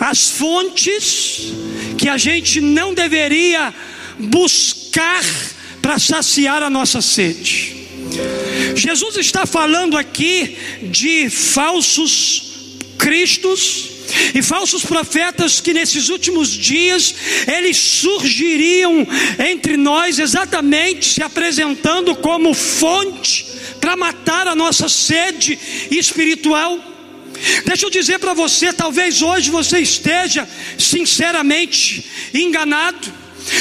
as 0.00 0.30
fontes 0.30 1.52
que 1.96 2.08
a 2.08 2.16
gente 2.16 2.60
não 2.60 2.94
deveria 2.94 3.74
buscar 4.18 5.24
para 5.80 5.98
saciar 5.98 6.62
a 6.62 6.70
nossa 6.70 7.00
sede. 7.00 7.76
Jesus 8.74 9.16
está 9.16 9.46
falando 9.46 9.96
aqui 9.96 10.56
de 10.82 11.28
falsos 11.30 12.42
cristos 12.98 13.90
e 14.34 14.42
falsos 14.42 14.84
profetas 14.84 15.60
que 15.60 15.74
nesses 15.74 16.08
últimos 16.08 16.48
dias 16.50 17.14
eles 17.46 17.76
surgiriam 17.76 19.06
entre 19.38 19.76
nós 19.76 20.18
exatamente 20.18 21.06
se 21.06 21.22
apresentando 21.22 22.16
como 22.16 22.54
fonte 22.54 23.57
para 23.80 23.96
matar 23.96 24.46
a 24.46 24.54
nossa 24.54 24.88
sede 24.88 25.58
espiritual. 25.90 26.78
Deixa 27.64 27.86
eu 27.86 27.90
dizer 27.90 28.18
para 28.18 28.34
você, 28.34 28.72
talvez 28.72 29.22
hoje 29.22 29.50
você 29.50 29.78
esteja 29.78 30.48
sinceramente 30.78 32.04
enganado. 32.34 33.12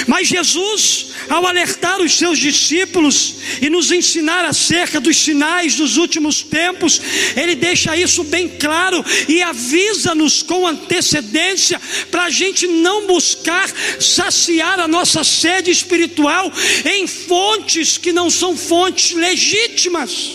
Mas 0.08 0.28
Jesus, 0.28 1.08
ao 1.30 1.46
alertar 1.46 2.02
os 2.02 2.18
seus 2.18 2.40
discípulos 2.40 3.36
e 3.62 3.70
nos 3.70 3.92
ensinar 3.92 4.46
acerca 4.46 5.00
dos 5.00 5.18
sinais 5.18 5.76
dos 5.76 5.98
últimos 5.98 6.42
tempos, 6.42 7.02
ele 7.36 7.56
deixa 7.56 7.96
isso 7.96 8.24
bem 8.24 8.50
claro 8.50 9.04
e 9.28 9.42
avisa-nos 9.42 10.42
com 10.42 10.68
antecedência 10.68 11.80
para 12.12 12.26
a 12.26 12.30
gente 12.30 12.68
não 12.68 13.08
buscar 13.08 13.70
saciar 14.00 14.80
a 14.80 14.88
nossa 14.88 15.24
sede 15.24 15.72
espiritual 15.72 16.52
em 16.86 17.08
fontes 17.08 17.98
que 17.98 18.12
não 18.12 18.30
são 18.30 18.56
fontes 18.56 19.12
legítimas. 19.12 20.32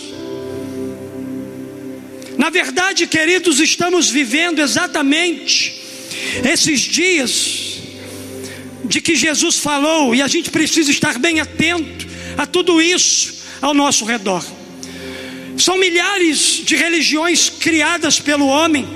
Na 2.37 2.49
verdade, 2.49 3.05
queridos, 3.05 3.59
estamos 3.59 4.09
vivendo 4.09 4.59
exatamente 4.59 5.81
esses 6.43 6.81
dias 6.81 7.72
de 8.83 9.01
que 9.01 9.15
Jesus 9.15 9.57
falou, 9.57 10.13
e 10.13 10.21
a 10.21 10.27
gente 10.27 10.49
precisa 10.49 10.91
estar 10.91 11.17
bem 11.17 11.39
atento 11.39 12.07
a 12.37 12.45
tudo 12.45 12.81
isso 12.81 13.43
ao 13.61 13.73
nosso 13.73 14.05
redor. 14.05 14.43
São 15.57 15.77
milhares 15.77 16.61
de 16.63 16.75
religiões 16.75 17.49
criadas 17.49 18.19
pelo 18.19 18.47
homem, 18.47 18.87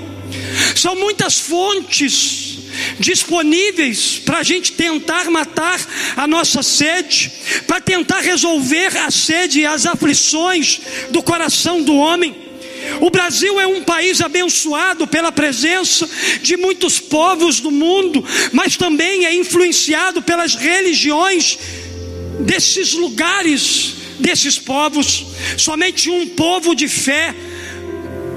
são 0.74 0.94
muitas 0.94 1.38
fontes 1.38 2.58
disponíveis 2.98 4.20
para 4.24 4.38
a 4.38 4.42
gente 4.42 4.72
tentar 4.72 5.30
matar 5.30 5.80
a 6.16 6.26
nossa 6.26 6.62
sede, 6.62 7.32
para 7.66 7.80
tentar 7.80 8.20
resolver 8.20 8.96
a 8.98 9.10
sede 9.10 9.60
e 9.60 9.66
as 9.66 9.86
aflições 9.86 10.80
do 11.10 11.22
coração 11.22 11.82
do 11.82 11.94
homem. 11.96 12.47
O 13.00 13.10
Brasil 13.10 13.60
é 13.60 13.66
um 13.66 13.82
país 13.82 14.20
abençoado 14.20 15.06
pela 15.06 15.30
presença 15.30 16.08
de 16.42 16.56
muitos 16.56 16.98
povos 16.98 17.60
do 17.60 17.70
mundo, 17.70 18.24
mas 18.52 18.76
também 18.76 19.24
é 19.24 19.34
influenciado 19.34 20.22
pelas 20.22 20.54
religiões 20.54 21.58
desses 22.40 22.92
lugares, 22.92 23.94
desses 24.18 24.58
povos. 24.58 25.26
Somente 25.56 26.10
um 26.10 26.26
povo 26.28 26.74
de 26.74 26.88
fé 26.88 27.34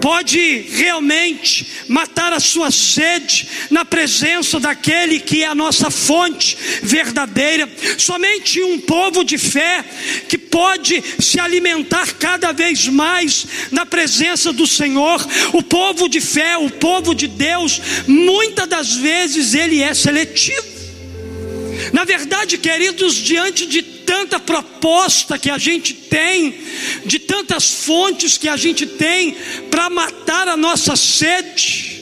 pode 0.01 0.65
realmente 0.71 1.67
matar 1.87 2.33
a 2.33 2.39
sua 2.39 2.71
sede 2.71 3.47
na 3.69 3.85
presença 3.85 4.59
daquele 4.59 5.19
que 5.19 5.43
é 5.43 5.45
a 5.45 5.55
nossa 5.55 5.91
fonte 5.91 6.57
verdadeira. 6.81 7.69
Somente 7.97 8.61
um 8.63 8.79
povo 8.79 9.23
de 9.23 9.37
fé 9.37 9.85
que 10.27 10.37
pode 10.51 11.01
se 11.19 11.39
alimentar 11.39 12.13
cada 12.15 12.51
vez 12.51 12.87
mais 12.87 13.47
na 13.71 13.85
presença 13.85 14.51
do 14.51 14.67
Senhor. 14.67 15.25
O 15.53 15.63
povo 15.63 16.09
de 16.09 16.19
fé, 16.19 16.57
o 16.57 16.69
povo 16.69 17.15
de 17.15 17.27
Deus, 17.27 17.81
muitas 18.05 18.67
das 18.67 18.93
vezes 18.93 19.55
ele 19.55 19.81
é 19.81 19.93
seletivo. 19.93 20.69
Na 21.93 22.03
verdade, 22.03 22.57
queridos, 22.57 23.15
diante 23.15 23.65
de 23.65 23.81
tanta 23.81 24.39
proposta 24.39 25.39
que 25.39 25.49
a 25.49 25.57
gente 25.57 25.93
tem, 25.93 26.53
de 27.05 27.17
tantas 27.17 27.71
fontes 27.71 28.37
que 28.37 28.49
a 28.49 28.57
gente 28.57 28.85
tem 28.85 29.35
para 29.69 29.89
matar 29.89 30.47
a 30.47 30.57
nossa 30.57 30.95
sede, 30.95 32.01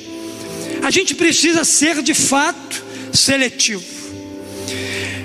a 0.81 0.89
gente 0.89 1.13
precisa 1.13 1.63
ser 1.63 2.01
de 2.01 2.13
fato 2.13 2.83
seletivo. 3.13 3.83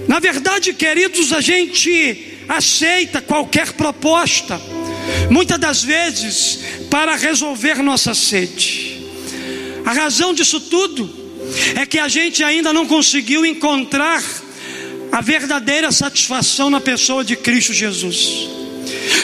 Na 0.06 0.18
verdade, 0.20 0.72
queridos, 0.74 1.32
a 1.32 1.40
gente 1.40 2.33
aceita 2.48 3.20
qualquer 3.20 3.72
proposta, 3.72 4.60
muitas 5.30 5.58
das 5.58 5.82
vezes 5.82 6.60
para 6.90 7.16
resolver 7.16 7.82
nossa 7.82 8.14
sede. 8.14 9.02
A 9.84 9.92
razão 9.92 10.32
disso 10.32 10.60
tudo 10.60 11.24
é 11.74 11.84
que 11.84 11.98
a 11.98 12.08
gente 12.08 12.42
ainda 12.42 12.72
não 12.72 12.86
conseguiu 12.86 13.44
encontrar 13.44 14.22
a 15.12 15.20
verdadeira 15.20 15.92
satisfação 15.92 16.70
na 16.70 16.80
pessoa 16.80 17.24
de 17.24 17.36
Cristo 17.36 17.72
Jesus. 17.72 18.48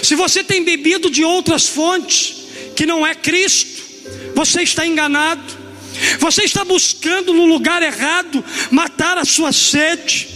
Se 0.02 0.14
você 0.14 0.44
tem 0.44 0.62
bebido 0.62 1.10
de 1.10 1.24
outras 1.24 1.66
fontes 1.66 2.36
que 2.76 2.86
não 2.86 3.06
é 3.06 3.14
Cristo, 3.14 3.82
você 4.34 4.62
está 4.62 4.86
enganado. 4.86 5.60
Você 6.18 6.44
está 6.44 6.64
buscando 6.64 7.34
no 7.34 7.44
lugar 7.44 7.82
errado 7.82 8.44
matar 8.70 9.18
a 9.18 9.24
sua 9.24 9.52
sede. 9.52 10.28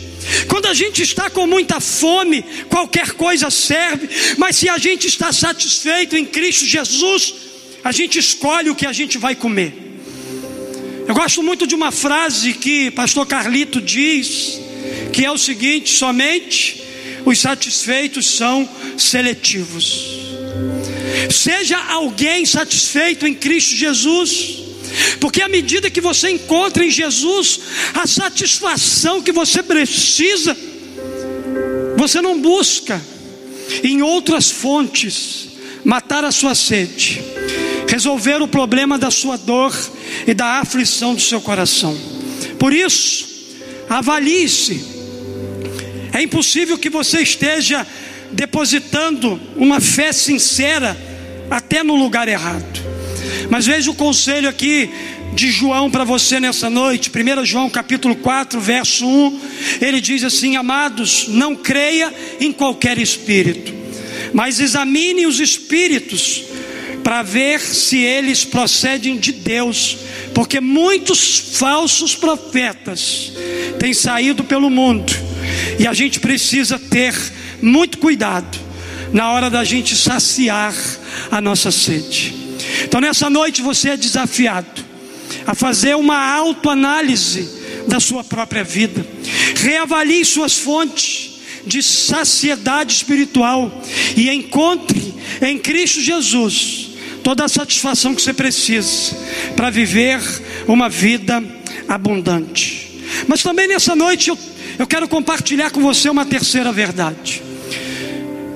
Quando 0.49 0.67
a 0.67 0.75
gente 0.75 1.03
está 1.03 1.29
com 1.31 1.47
muita 1.47 1.81
fome, 1.81 2.45
qualquer 2.69 3.13
coisa 3.13 3.51
serve, 3.51 4.09
mas 4.39 4.57
se 4.57 4.69
a 4.69 4.79
gente 4.79 5.07
está 5.07 5.33
satisfeito 5.33 6.17
em 6.17 6.25
Cristo 6.25 6.67
Jesus, 6.67 7.35
a 7.83 7.93
gente 7.93 8.19
escolhe 8.19 8.71
o 8.71 8.75
que 8.75 8.87
a 8.87 8.93
gente 8.93 9.19
vai 9.19 9.35
comer. 9.35 9.73
Eu 11.07 11.15
gosto 11.15 11.43
muito 11.43 11.67
de 11.67 11.75
uma 11.75 11.93
frase 11.93 12.55
que 12.55 12.91
pastor 12.91 13.27
Carlito 13.27 13.81
diz, 13.81 14.59
que 15.13 15.25
é 15.25 15.31
o 15.31 15.37
seguinte: 15.37 15.93
somente 15.93 16.83
os 17.27 17.39
satisfeitos 17.39 18.27
são 18.27 18.69
seletivos. 18.97 20.25
Seja 21.31 21.79
alguém 21.79 22.47
satisfeito 22.47 23.27
em 23.27 23.35
Cristo 23.35 23.75
Jesus, 23.75 24.64
porque 25.21 25.43
à 25.43 25.49
medida 25.49 25.91
que 25.91 26.01
você 26.01 26.31
encontra 26.31 26.85
em 26.85 26.91
Jesus 26.91 27.61
a 27.95 28.07
satisfação 28.07 29.23
que 29.23 29.33
você 29.33 29.63
precisa, 29.63 30.57
você 31.97 32.21
não 32.21 32.41
busca 32.41 33.01
em 33.83 34.03
outras 34.03 34.51
fontes 34.51 35.49
matar 35.85 36.25
a 36.25 36.33
sua 36.33 36.55
sede, 36.55 37.23
resolver 37.89 38.41
o 38.43 38.49
problema 38.49 38.99
da 38.99 39.11
sua 39.11 39.37
dor 39.37 39.75
e 40.27 40.35
da 40.35 40.61
aflição 40.61 41.15
do 41.15 41.21
seu 41.21 41.41
coração. 41.41 41.97
Por 42.59 42.73
isso, 42.73 43.27
avalie-se 43.89 44.95
é 46.15 46.23
impossível 46.23 46.79
que 46.79 46.89
você 46.89 47.23
esteja 47.23 47.85
depositando 48.31 49.41
uma 49.57 49.81
fé 49.81 50.13
sincera 50.13 50.97
até 51.51 51.83
no 51.83 51.97
lugar 51.97 52.29
errado. 52.29 52.81
Mas 53.51 53.67
veja 53.67 53.91
o 53.91 53.95
conselho 53.95 54.49
aqui 54.49 54.91
de 55.35 55.51
João 55.51 55.91
para 55.91 56.05
você 56.05 56.39
nessa 56.39 56.71
noite, 56.71 57.11
1 57.11 57.45
João 57.45 57.69
capítulo 57.69 58.15
4, 58.17 58.61
verso 58.61 59.07
1, 59.07 59.41
ele 59.81 60.01
diz 60.01 60.23
assim: 60.23 60.57
Amados, 60.57 61.27
não 61.29 61.57
creia 61.57 62.13
em 62.41 62.53
qualquer 62.53 62.99
espírito, 62.99 63.75
mas 64.33 64.61
examine 64.61 65.27
os 65.27 65.41
espíritos 65.41 66.45
para 67.03 67.23
ver 67.23 67.61
se 67.61 67.99
eles 67.99 68.45
procedem 68.45 69.19
de 69.19 69.33
Deus, 69.33 69.99
porque 70.33 70.61
muitos 70.61 71.39
falsos 71.59 72.15
profetas 72.15 73.33
têm 73.79 73.93
saído 73.93 74.43
pelo 74.45 74.71
mundo 74.71 75.13
e 75.79 75.87
a 75.87 75.93
gente 75.93 76.19
precisa 76.19 76.79
ter 76.79 77.15
muito 77.61 77.99
cuidado 77.99 78.59
na 79.13 79.31
hora 79.33 79.51
da 79.51 79.63
gente 79.65 79.95
saciar 79.95 80.75
a 81.31 81.41
nossa 81.41 81.71
sede. 81.71 82.44
Então, 82.85 83.01
nessa 83.01 83.29
noite, 83.29 83.63
você 83.63 83.91
é 83.91 83.97
desafiado 83.97 84.85
a 85.47 85.55
fazer 85.55 85.97
uma 85.97 86.35
autoanálise 86.35 87.49
da 87.89 88.01
sua 88.01 88.25
própria 88.25 88.65
vida, 88.65 89.07
reavalie 89.57 90.25
suas 90.25 90.59
fontes 90.59 91.33
de 91.67 91.83
saciedade 91.83 92.93
espiritual 92.95 93.83
e 94.17 94.31
encontre 94.31 95.15
em 95.43 95.59
Cristo 95.59 96.01
Jesus 96.01 96.91
toda 97.23 97.45
a 97.45 97.49
satisfação 97.49 98.15
que 98.15 98.23
você 98.23 98.35
precisa 98.35 99.17
para 99.57 99.71
viver 99.71 100.21
uma 100.67 100.89
vida 100.89 101.43
abundante. 101.89 103.03
Mas 103.27 103.43
também 103.43 103.67
nessa 103.67 103.97
noite 103.97 104.29
eu 104.29 104.39
eu 104.79 104.87
quero 104.87 105.07
compartilhar 105.07 105.71
com 105.71 105.81
você 105.81 106.09
uma 106.09 106.25
terceira 106.25 106.73
verdade. 106.73 107.43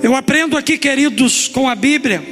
Eu 0.03 0.15
aprendo 0.15 0.57
aqui, 0.57 0.77
queridos, 0.77 1.49
com 1.49 1.69
a 1.69 1.75
Bíblia, 1.75 2.23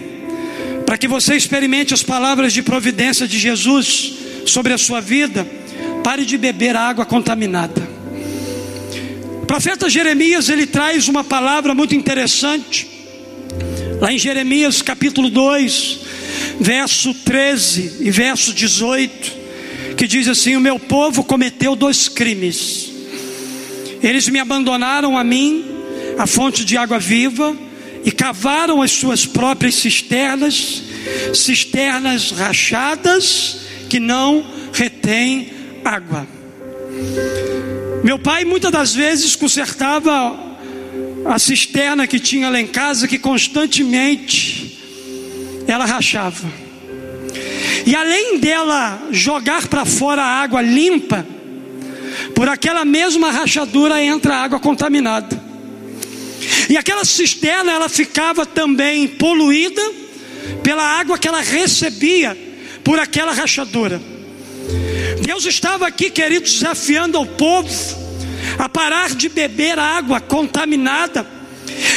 para 0.87 0.97
que 0.97 1.09
você 1.09 1.35
experimente 1.35 1.93
as 1.93 2.05
palavras 2.05 2.53
de 2.53 2.63
providência 2.63 3.27
de 3.27 3.39
Jesus 3.39 4.15
sobre 4.47 4.73
a 4.73 4.79
sua 4.79 5.01
vida. 5.01 5.45
Pare 6.05 6.25
de 6.25 6.39
beber 6.39 6.77
água 6.77 7.05
contaminada. 7.05 7.83
O 9.43 9.47
profeta 9.47 9.91
Jeremias, 9.91 10.49
ele 10.49 10.67
traz 10.67 11.09
uma 11.09 11.25
palavra 11.25 11.75
muito 11.75 11.95
interessante. 11.95 12.89
Lá 14.01 14.13
em 14.13 14.19
Jeremias 14.19 14.81
capítulo 14.81 15.29
2, 15.29 15.99
verso 16.61 17.13
13 17.13 17.97
e 18.01 18.11
verso 18.11 18.55
18, 18.55 19.33
que 19.97 20.07
diz 20.07 20.29
assim: 20.29 20.55
O 20.55 20.61
meu 20.61 20.79
povo 20.79 21.25
cometeu 21.25 21.75
dois 21.75 22.09
crimes. 22.09 22.93
Eles 24.03 24.29
me 24.29 24.39
abandonaram 24.39 25.19
a 25.19 25.25
mim, 25.25 25.65
a 26.19 26.27
fonte 26.27 26.65
de 26.65 26.77
água 26.77 26.99
viva, 26.99 27.57
e 28.05 28.11
cavaram 28.13 28.83
as 28.83 28.91
suas 28.93 29.27
próprias 29.27 29.75
cisternas, 29.75 30.83
cisternas 31.35 32.31
rachadas 32.31 33.61
que 33.89 33.99
não 33.99 34.45
retêm 34.73 35.51
água. 35.85 36.27
Meu 38.03 38.19
pai 38.19 38.45
muitas 38.45 38.71
das 38.71 38.95
vezes 38.95 39.35
consertava 39.35 40.39
a 41.25 41.39
cisterna 41.39 42.07
que 42.07 42.21
tinha 42.21 42.49
lá 42.49 42.61
em 42.61 42.67
casa, 42.67 43.09
que 43.09 43.19
constantemente 43.19 44.79
ela 45.67 45.85
rachava. 45.85 46.47
E 47.85 47.95
além 47.95 48.39
dela 48.39 49.09
jogar 49.11 49.67
para 49.69 49.85
fora 49.85 50.23
a 50.23 50.43
água 50.43 50.63
limpa, 50.63 51.27
por 52.35 52.49
aquela 52.49 52.85
mesma 52.85 53.31
rachadura 53.31 54.03
entra 54.03 54.37
água 54.37 54.61
contaminada. 54.61 55.46
E 56.69 56.77
aquela 56.77 57.05
cisterna 57.05 57.73
ela 57.73 57.89
ficava 57.89 58.45
também 58.45 59.07
poluída 59.07 59.83
pela 60.63 60.83
água 60.83 61.19
que 61.19 61.29
ela 61.29 61.41
recebia 61.41 62.37
por 62.83 62.99
aquela 62.99 63.33
rachadura. 63.33 64.01
Deus 65.23 65.45
estava 65.45 65.87
aqui, 65.87 66.11
querido, 66.11 66.45
desafiando 66.45 67.17
ao 67.17 67.27
povo 67.27 68.07
a 68.59 68.69
parar 68.69 69.15
de 69.15 69.29
beber 69.29 69.79
água 69.79 70.21
contaminada. 70.21 71.27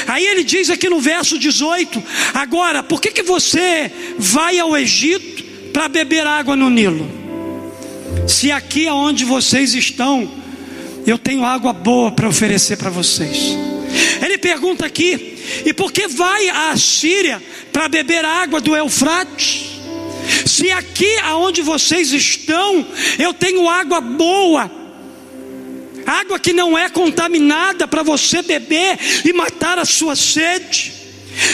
Aí 0.07 0.25
ele 0.25 0.43
diz 0.43 0.69
aqui 0.69 0.89
no 0.89 0.99
verso 0.99 1.37
18: 1.37 2.03
Agora, 2.33 2.81
por 2.81 2.99
que, 2.99 3.11
que 3.11 3.23
você 3.23 3.91
vai 4.17 4.59
ao 4.59 4.75
Egito 4.75 5.43
para 5.71 5.87
beber 5.87 6.25
água 6.25 6.55
no 6.55 6.69
Nilo? 6.69 7.07
Se 8.27 8.51
aqui 8.51 8.87
onde 8.87 9.23
vocês 9.23 9.73
estão, 9.73 10.38
eu 11.09 11.17
tenho 11.17 11.43
água 11.43 11.73
boa 11.73 12.11
para 12.11 12.27
oferecer 12.27 12.77
para 12.77 12.89
vocês. 12.89 13.57
Ele 14.23 14.37
pergunta 14.37 14.85
aqui: 14.85 15.37
e 15.65 15.73
por 15.73 15.91
que 15.91 16.07
vai 16.07 16.49
a 16.49 16.77
Síria 16.77 17.41
para 17.71 17.89
beber 17.89 18.23
água 18.23 18.61
do 18.61 18.75
Eufrates? 18.75 19.79
Se 20.45 20.71
aqui 20.71 21.17
aonde 21.19 21.61
vocês 21.61 22.11
estão, 22.11 22.85
eu 23.17 23.33
tenho 23.33 23.67
água 23.67 23.99
boa, 23.99 24.69
água 26.05 26.39
que 26.39 26.53
não 26.53 26.77
é 26.77 26.89
contaminada 26.89 27.87
para 27.87 28.03
você 28.03 28.41
beber 28.41 28.97
e 29.25 29.33
matar 29.33 29.79
a 29.79 29.85
sua 29.85 30.15
sede. 30.15 30.93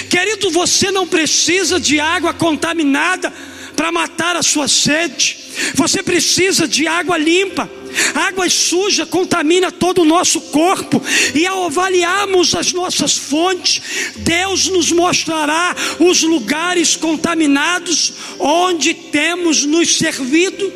Querido, 0.10 0.50
você 0.50 0.92
não 0.92 1.08
precisa 1.08 1.80
de 1.80 2.00
água 2.00 2.34
contaminada 2.34 3.32
para 3.76 3.92
matar 3.92 4.36
a 4.36 4.44
sua 4.44 4.68
sede. 4.68 5.38
Você 5.76 6.02
precisa 6.02 6.68
de 6.68 6.88
água 6.88 7.18
limpa. 7.18 7.70
Água 8.14 8.50
suja 8.50 9.06
contamina 9.06 9.72
todo 9.72 10.02
o 10.02 10.06
nosso 10.06 10.42
corpo, 10.42 11.02
e 11.34 11.46
ao 11.46 11.66
avaliarmos 11.66 12.56
as 12.56 12.74
nossas 12.74 13.18
fontes, 13.18 13.82
Deus 14.18 14.68
nos 14.68 14.92
mostrará 14.92 15.76
os 16.00 16.22
lugares 16.24 16.96
contaminados 16.96 18.14
onde 18.40 18.94
temos 18.94 19.66
nos 19.66 19.98
servido. 19.98 20.72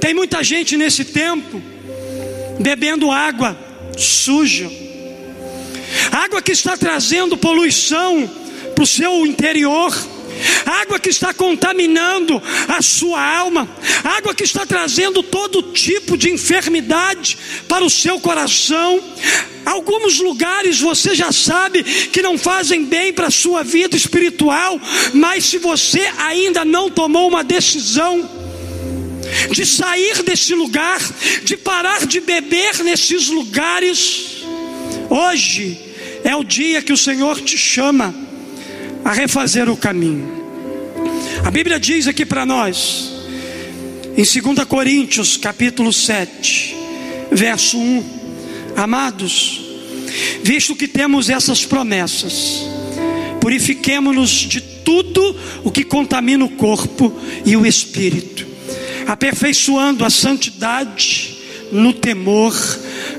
Tem 0.00 0.14
muita 0.14 0.42
gente 0.42 0.76
nesse 0.76 1.04
tempo 1.04 1.60
bebendo 2.58 3.10
água 3.10 3.58
suja. 3.96 4.70
água 6.12 6.42
que 6.42 6.52
está 6.52 6.76
trazendo 6.76 7.36
poluição 7.36 8.28
para 8.74 8.84
o 8.84 8.86
seu 8.86 9.26
interior 9.26 9.92
água 10.64 10.98
que 10.98 11.08
está 11.08 11.32
contaminando 11.32 12.40
a 12.68 12.82
sua 12.82 13.20
alma, 13.20 13.68
água 14.04 14.34
que 14.34 14.44
está 14.44 14.66
trazendo 14.66 15.22
todo 15.22 15.72
tipo 15.72 16.16
de 16.16 16.30
enfermidade 16.30 17.38
para 17.68 17.84
o 17.84 17.90
seu 17.90 18.20
coração. 18.20 19.02
Alguns 19.64 20.18
lugares 20.18 20.80
você 20.80 21.14
já 21.14 21.30
sabe 21.32 21.82
que 21.82 22.22
não 22.22 22.38
fazem 22.38 22.84
bem 22.84 23.12
para 23.12 23.26
a 23.26 23.30
sua 23.30 23.62
vida 23.62 23.96
espiritual, 23.96 24.80
mas 25.14 25.44
se 25.44 25.58
você 25.58 26.10
ainda 26.18 26.64
não 26.64 26.90
tomou 26.90 27.28
uma 27.28 27.44
decisão, 27.44 28.38
de 29.50 29.66
sair 29.66 30.22
desse 30.22 30.54
lugar, 30.54 31.00
de 31.44 31.56
parar 31.56 32.06
de 32.06 32.18
beber 32.20 32.82
nesses 32.82 33.28
lugares, 33.28 34.38
hoje 35.10 35.78
é 36.24 36.34
o 36.34 36.42
dia 36.42 36.80
que 36.80 36.92
o 36.92 36.96
Senhor 36.96 37.40
te 37.40 37.58
chama 37.58 38.27
a 39.08 39.12
refazer 39.14 39.70
o 39.70 39.76
caminho. 39.76 40.28
A 41.42 41.50
Bíblia 41.50 41.80
diz 41.80 42.06
aqui 42.06 42.26
para 42.26 42.44
nós, 42.44 43.10
em 44.14 44.42
2 44.42 44.66
Coríntios, 44.68 45.38
capítulo 45.38 45.94
7, 45.94 46.76
verso 47.32 47.78
1: 47.78 48.04
Amados, 48.76 49.62
visto 50.42 50.76
que 50.76 50.86
temos 50.86 51.30
essas 51.30 51.64
promessas, 51.64 52.66
purifiquemo-nos 53.40 54.28
de 54.28 54.60
tudo 54.60 55.34
o 55.64 55.70
que 55.70 55.84
contamina 55.84 56.44
o 56.44 56.50
corpo 56.50 57.18
e 57.46 57.56
o 57.56 57.64
espírito, 57.64 58.46
aperfeiçoando 59.06 60.04
a 60.04 60.10
santidade 60.10 61.34
no 61.72 61.94
temor 61.94 62.54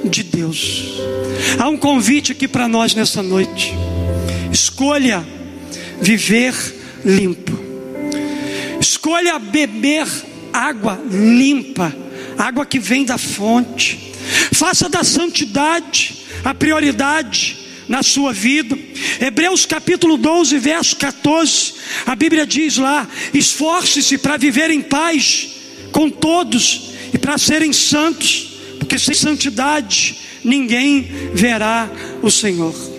de 0.05 0.21
Deus. 0.21 0.83
Há 1.57 1.67
um 1.67 1.77
convite 1.77 2.31
aqui 2.31 2.47
para 2.47 2.67
nós 2.67 2.93
nessa 2.93 3.23
noite. 3.23 3.73
Escolha 4.51 5.38
viver 6.01 6.53
limpo. 7.05 7.57
Escolha 8.79 9.37
beber 9.39 10.07
água 10.53 10.99
limpa, 11.09 11.95
água 12.37 12.65
que 12.65 12.79
vem 12.79 13.05
da 13.05 13.17
fonte. 13.17 14.13
Faça 14.53 14.89
da 14.89 15.03
santidade 15.03 16.19
a 16.43 16.53
prioridade 16.53 17.57
na 17.87 18.03
sua 18.03 18.31
vida. 18.31 18.77
Hebreus 19.19 19.65
capítulo 19.65 20.17
12, 20.17 20.57
verso 20.59 20.95
14. 20.95 21.73
A 22.05 22.15
Bíblia 22.15 22.45
diz 22.45 22.77
lá: 22.77 23.07
esforce-se 23.33 24.17
para 24.17 24.37
viver 24.37 24.69
em 24.69 24.81
paz 24.81 25.49
com 25.91 26.09
todos 26.09 26.91
e 27.13 27.17
para 27.17 27.37
serem 27.37 27.73
santos, 27.73 28.59
porque 28.77 28.99
sem 28.99 29.15
santidade 29.15 30.17
ninguém 30.43 31.09
verá 31.33 31.89
o 32.21 32.29
Senhor. 32.29 32.98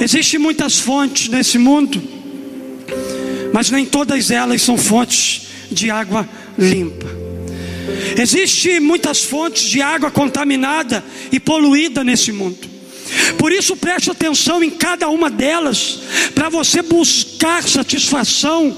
Existem 0.00 0.38
muitas 0.38 0.78
fontes 0.78 1.28
nesse 1.28 1.58
mundo, 1.58 2.02
mas 3.52 3.70
nem 3.70 3.84
todas 3.84 4.30
elas 4.30 4.62
são 4.62 4.76
fontes 4.76 5.42
de 5.70 5.90
água 5.90 6.28
limpa. 6.58 7.06
Existem 8.18 8.80
muitas 8.80 9.24
fontes 9.24 9.64
de 9.64 9.80
água 9.82 10.10
contaminada 10.10 11.04
e 11.30 11.38
poluída 11.38 12.02
nesse 12.02 12.32
mundo. 12.32 12.74
Por 13.38 13.52
isso 13.52 13.76
preste 13.76 14.10
atenção 14.10 14.62
em 14.62 14.70
cada 14.70 15.08
uma 15.08 15.30
delas, 15.30 16.00
para 16.34 16.48
você 16.48 16.82
buscar 16.82 17.62
satisfação 17.62 18.76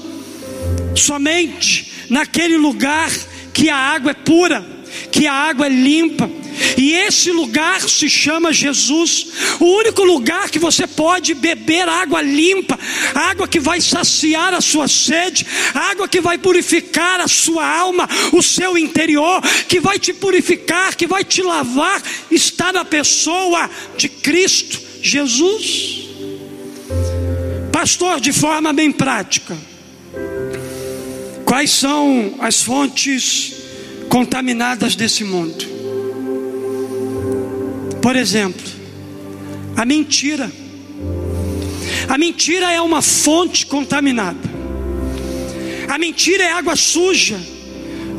somente 0.95 1.91
naquele 2.09 2.57
lugar 2.57 3.11
que 3.53 3.69
a 3.69 3.75
água 3.75 4.11
é 4.11 4.13
pura, 4.13 4.65
que 5.11 5.25
a 5.25 5.33
água 5.33 5.67
é 5.67 5.69
limpa, 5.69 6.29
e 6.77 6.93
esse 6.93 7.31
lugar 7.31 7.81
se 7.81 8.09
chama 8.09 8.53
Jesus. 8.53 9.27
O 9.59 9.65
único 9.65 10.03
lugar 10.03 10.49
que 10.49 10.59
você 10.59 10.87
pode 10.87 11.33
beber 11.33 11.87
água 11.87 12.21
limpa, 12.21 12.77
água 13.13 13.47
que 13.47 13.59
vai 13.59 13.81
saciar 13.81 14.53
a 14.53 14.61
sua 14.61 14.87
sede, 14.87 15.45
água 15.73 16.07
que 16.07 16.21
vai 16.21 16.37
purificar 16.37 17.19
a 17.21 17.27
sua 17.27 17.67
alma, 17.67 18.07
o 18.33 18.41
seu 18.41 18.77
interior, 18.77 19.41
que 19.67 19.79
vai 19.79 19.99
te 19.99 20.13
purificar, 20.13 20.95
que 20.95 21.07
vai 21.07 21.23
te 21.23 21.41
lavar, 21.41 22.01
está 22.31 22.71
na 22.73 22.85
pessoa 22.85 23.69
de 23.97 24.09
Cristo 24.09 24.79
Jesus. 25.01 26.07
Pastor, 27.71 28.19
de 28.19 28.33
forma 28.33 28.73
bem 28.73 28.91
prática, 28.91 29.55
quais 31.45 31.71
são 31.71 32.35
as 32.39 32.63
fontes 32.63 33.53
contaminadas 34.09 34.95
desse 34.95 35.23
mundo? 35.23 35.76
Por 38.01 38.15
exemplo, 38.15 38.65
a 39.75 39.85
mentira. 39.85 40.51
A 42.07 42.17
mentira 42.17 42.71
é 42.71 42.81
uma 42.81 43.01
fonte 43.01 43.65
contaminada. 43.65 44.57
A 45.87 45.97
mentira 45.97 46.43
é 46.43 46.51
água 46.51 46.75
suja 46.75 47.39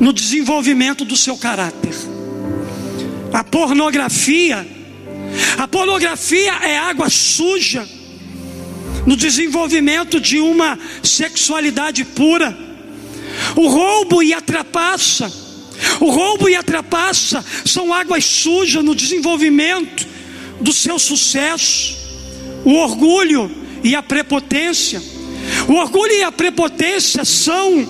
no 0.01 0.13
desenvolvimento 0.13 1.05
do 1.05 1.17
seu 1.17 1.37
caráter. 1.37 1.95
A 3.33 3.45
pornografia, 3.45 4.67
a 5.59 5.69
pornografia 5.69 6.53
é 6.63 6.79
água 6.79 7.11
suja 7.11 7.87
no 9.07 9.17
desenvolvimento 9.17 10.21
de 10.21 10.39
uma 10.39 10.79
sexualidade 11.03 12.05
pura. 12.05 12.57
O 13.57 13.69
roubo 13.69 14.23
e 14.23 14.33
a 14.33 14.41
trapaça 14.41 15.48
o 16.01 16.11
roubo 16.11 16.49
e 16.49 16.55
a 16.55 16.63
trapaça 16.63 17.45
são 17.65 17.93
águas 17.93 18.25
sujas 18.25 18.85
no 18.85 18.95
desenvolvimento 18.95 20.07
do 20.61 20.73
seu 20.73 20.99
sucesso. 20.99 21.97
O 22.65 22.75
orgulho 22.75 23.51
e 23.83 23.95
a 23.95 24.03
prepotência. 24.03 25.03
O 25.69 25.75
orgulho 25.75 26.13
e 26.13 26.23
a 26.23 26.33
prepotência 26.33 27.25
são 27.25 27.87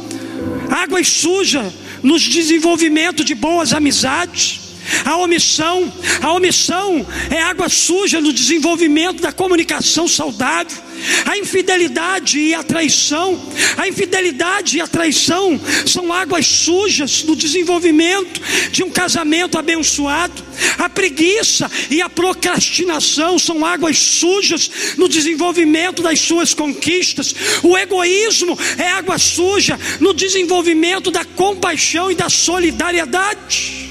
águas 0.70 1.08
sujas 1.08 1.72
no 2.02 2.18
desenvolvimento 2.18 3.24
de 3.24 3.34
boas 3.34 3.72
amizades. 3.72 4.67
A 5.04 5.16
omissão, 5.16 5.92
a 6.22 6.32
omissão 6.32 7.06
é 7.30 7.42
água 7.42 7.68
suja 7.68 8.20
no 8.20 8.32
desenvolvimento 8.32 9.20
da 9.20 9.32
comunicação 9.32 10.08
saudável. 10.08 10.88
A 11.26 11.38
infidelidade 11.38 12.38
e 12.40 12.54
a 12.54 12.62
traição, 12.62 13.40
a 13.76 13.86
infidelidade 13.86 14.78
e 14.78 14.80
a 14.80 14.86
traição 14.86 15.60
são 15.86 16.12
águas 16.12 16.46
sujas 16.46 17.22
no 17.22 17.36
desenvolvimento 17.36 18.40
de 18.72 18.82
um 18.82 18.90
casamento 18.90 19.58
abençoado. 19.58 20.42
A 20.78 20.88
preguiça 20.88 21.70
e 21.90 22.02
a 22.02 22.08
procrastinação 22.08 23.38
são 23.38 23.64
águas 23.64 23.98
sujas 23.98 24.70
no 24.96 25.08
desenvolvimento 25.08 26.02
das 26.02 26.18
suas 26.18 26.52
conquistas. 26.52 27.34
O 27.62 27.78
egoísmo 27.78 28.58
é 28.76 28.88
água 28.90 29.18
suja 29.18 29.78
no 30.00 30.12
desenvolvimento 30.12 31.10
da 31.10 31.24
compaixão 31.24 32.10
e 32.10 32.14
da 32.14 32.28
solidariedade. 32.28 33.87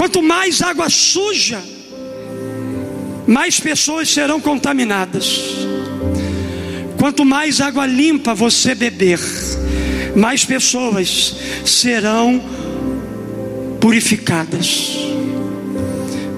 Quanto 0.00 0.22
mais 0.22 0.62
água 0.62 0.88
suja, 0.88 1.62
mais 3.26 3.60
pessoas 3.60 4.08
serão 4.08 4.40
contaminadas. 4.40 5.42
Quanto 6.96 7.22
mais 7.22 7.60
água 7.60 7.84
limpa 7.84 8.34
você 8.34 8.74
beber, 8.74 9.20
mais 10.16 10.42
pessoas 10.42 11.36
serão 11.66 12.42
purificadas. 13.78 14.96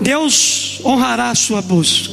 Deus 0.01 0.81
honrará 0.85 1.31
a 1.31 1.35
sua 1.37 1.63
busca. 1.63 2.13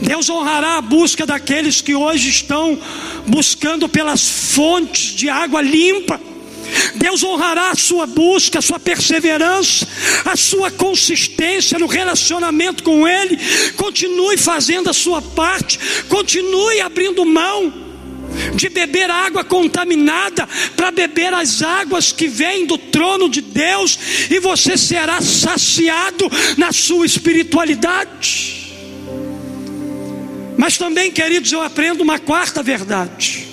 Deus 0.00 0.28
honrará 0.28 0.78
a 0.78 0.82
busca 0.82 1.24
daqueles 1.24 1.80
que 1.80 1.94
hoje 1.94 2.28
estão 2.28 2.76
buscando 3.28 3.88
pelas 3.88 4.28
fontes 4.28 5.14
de 5.14 5.28
água 5.28 5.62
limpa 5.62 6.31
Deus 6.94 7.22
honrará 7.22 7.70
a 7.70 7.76
sua 7.76 8.06
busca, 8.06 8.58
a 8.58 8.62
sua 8.62 8.78
perseverança, 8.78 9.86
a 10.24 10.36
sua 10.36 10.70
consistência 10.70 11.78
no 11.78 11.86
relacionamento 11.86 12.82
com 12.82 13.06
Ele. 13.06 13.38
Continue 13.76 14.36
fazendo 14.36 14.90
a 14.90 14.92
sua 14.92 15.20
parte, 15.20 15.78
continue 16.08 16.80
abrindo 16.80 17.24
mão 17.24 17.82
de 18.54 18.68
beber 18.68 19.10
água 19.10 19.44
contaminada 19.44 20.48
para 20.76 20.90
beber 20.90 21.34
as 21.34 21.62
águas 21.62 22.12
que 22.12 22.28
vêm 22.28 22.66
do 22.66 22.78
trono 22.78 23.28
de 23.28 23.40
Deus 23.40 23.98
e 24.30 24.38
você 24.40 24.76
será 24.76 25.20
saciado 25.20 26.30
na 26.56 26.72
sua 26.72 27.04
espiritualidade. 27.06 28.62
Mas 30.56 30.78
também, 30.78 31.10
queridos, 31.10 31.50
eu 31.52 31.62
aprendo 31.62 32.02
uma 32.02 32.18
quarta 32.18 32.62
verdade. 32.62 33.51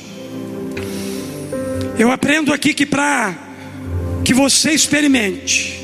Eu 2.00 2.10
aprendo 2.14 2.54
aqui 2.54 2.74
que 2.74 2.86
para 2.86 3.38
que 4.24 4.34
você 4.34 4.72
experimente 4.72 5.78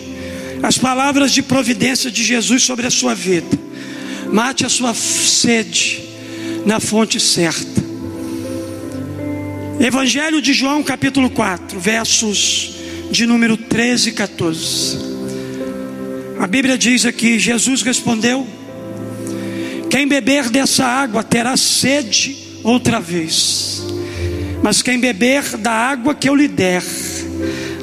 as 0.63 0.78
palavras 0.78 1.34
de 1.34 1.41
providência 1.41 2.10
de 2.10 2.23
Jesus 2.23 2.63
sobre 2.63 2.88
a 2.88 2.89
sua 2.89 3.13
vida, 3.13 3.60
mate 4.32 4.65
a 4.65 4.69
sua 4.69 4.93
sede 4.93 6.01
na 6.65 6.80
fonte 6.80 7.19
certa. 7.19 7.84
Evangelho 9.78 10.41
de 10.41 10.54
João, 10.54 10.82
capítulo 10.82 11.30
4, 11.30 11.78
versos 11.82 12.75
de 13.12 13.25
número 13.25 13.58
13 13.58 14.10
e 14.10 14.13
14. 14.13 14.97
A 16.39 16.47
Bíblia 16.47 16.78
diz 16.78 17.06
aqui: 17.06 17.38
Jesus 17.38 17.82
respondeu: 17.82 18.47
Quem 19.89 20.08
beber 20.08 20.49
dessa 20.49 20.86
água 20.86 21.21
terá 21.23 21.58
sede 21.58 22.38
outra 22.63 23.01
vez, 23.01 23.84
mas 24.65 24.82
quem 24.82 24.99
beber 24.99 25.58
da 25.58 25.71
água 25.71 26.15
que 26.15 26.28
eu 26.28 26.34
lhe 26.34 26.47
der, 26.47 26.82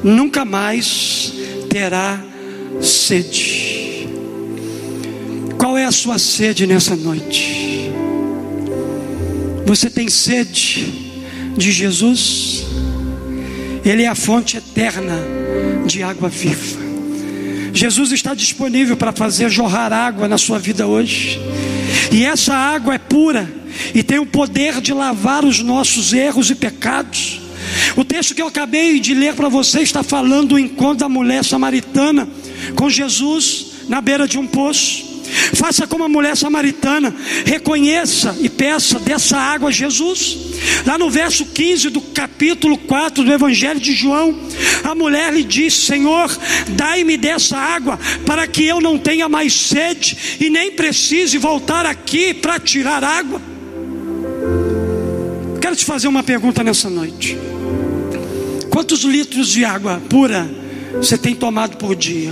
nunca 0.02 0.44
mais 0.44 1.32
terá 1.70 2.20
sede. 2.80 4.08
Qual 5.56 5.78
é 5.78 5.84
a 5.84 5.92
sua 5.92 6.18
sede 6.18 6.66
nessa 6.66 6.96
noite? 6.96 7.88
Você 9.64 9.88
tem 9.88 10.08
sede 10.08 10.92
de 11.56 11.70
Jesus? 11.70 12.66
Ele 13.84 14.02
é 14.02 14.08
a 14.08 14.16
fonte 14.16 14.56
eterna 14.56 15.20
de 15.86 16.02
água 16.02 16.28
viva. 16.28 16.82
Jesus 17.72 18.10
está 18.10 18.34
disponível 18.34 18.96
para 18.96 19.12
fazer 19.12 19.48
jorrar 19.48 19.92
água 19.92 20.26
na 20.26 20.36
sua 20.36 20.58
vida 20.58 20.84
hoje. 20.84 21.38
E 22.10 22.24
essa 22.24 22.52
água 22.52 22.96
é 22.96 22.98
pura 22.98 23.61
e 23.94 24.02
tem 24.02 24.18
o 24.18 24.26
poder 24.26 24.80
de 24.80 24.92
lavar 24.92 25.44
os 25.44 25.60
nossos 25.60 26.12
erros 26.12 26.50
e 26.50 26.54
pecados. 26.54 27.40
O 27.96 28.04
texto 28.04 28.34
que 28.34 28.42
eu 28.42 28.48
acabei 28.48 28.98
de 29.00 29.14
ler 29.14 29.34
para 29.34 29.48
você 29.48 29.80
está 29.80 30.02
falando 30.02 30.50
do 30.50 30.58
encontro 30.58 30.98
da 30.98 31.08
mulher 31.08 31.44
samaritana 31.44 32.28
com 32.76 32.90
Jesus 32.90 33.66
na 33.88 34.00
beira 34.00 34.26
de 34.26 34.38
um 34.38 34.46
poço. 34.46 35.12
Faça 35.54 35.86
como 35.86 36.04
a 36.04 36.08
mulher 36.08 36.36
samaritana, 36.36 37.14
reconheça 37.46 38.36
e 38.40 38.48
peça 38.48 38.98
dessa 38.98 39.36
água 39.38 39.70
a 39.70 39.72
Jesus. 39.72 40.36
Lá 40.86 40.98
no 40.98 41.08
verso 41.08 41.46
15 41.46 41.88
do 41.90 42.00
capítulo 42.00 42.76
4 42.76 43.24
do 43.24 43.32
Evangelho 43.32 43.80
de 43.80 43.94
João, 43.94 44.38
a 44.84 44.94
mulher 44.94 45.32
lhe 45.32 45.42
disse: 45.42 45.86
Senhor, 45.86 46.30
dai-me 46.70 47.16
dessa 47.16 47.56
água, 47.56 47.98
para 48.26 48.46
que 48.46 48.64
eu 48.64 48.80
não 48.80 48.98
tenha 48.98 49.28
mais 49.28 49.54
sede 49.54 50.36
e 50.38 50.50
nem 50.50 50.72
precise 50.72 51.38
voltar 51.38 51.86
aqui 51.86 52.34
para 52.34 52.58
tirar 52.58 53.02
água. 53.02 53.51
Quero 55.72 55.80
te 55.80 55.86
fazer 55.86 56.06
uma 56.06 56.22
pergunta 56.22 56.62
nessa 56.62 56.90
noite: 56.90 57.34
quantos 58.68 59.04
litros 59.04 59.48
de 59.48 59.64
água 59.64 60.02
pura 60.06 60.46
você 60.96 61.16
tem 61.16 61.34
tomado 61.34 61.78
por 61.78 61.96
dia? 61.96 62.30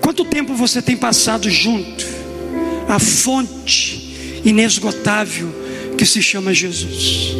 Quanto 0.00 0.24
tempo 0.24 0.52
você 0.56 0.82
tem 0.82 0.96
passado 0.96 1.48
junto 1.48 2.04
à 2.88 2.98
fonte 2.98 4.42
inesgotável 4.44 5.48
que 5.96 6.04
se 6.04 6.20
chama 6.20 6.52
Jesus? 6.52 7.36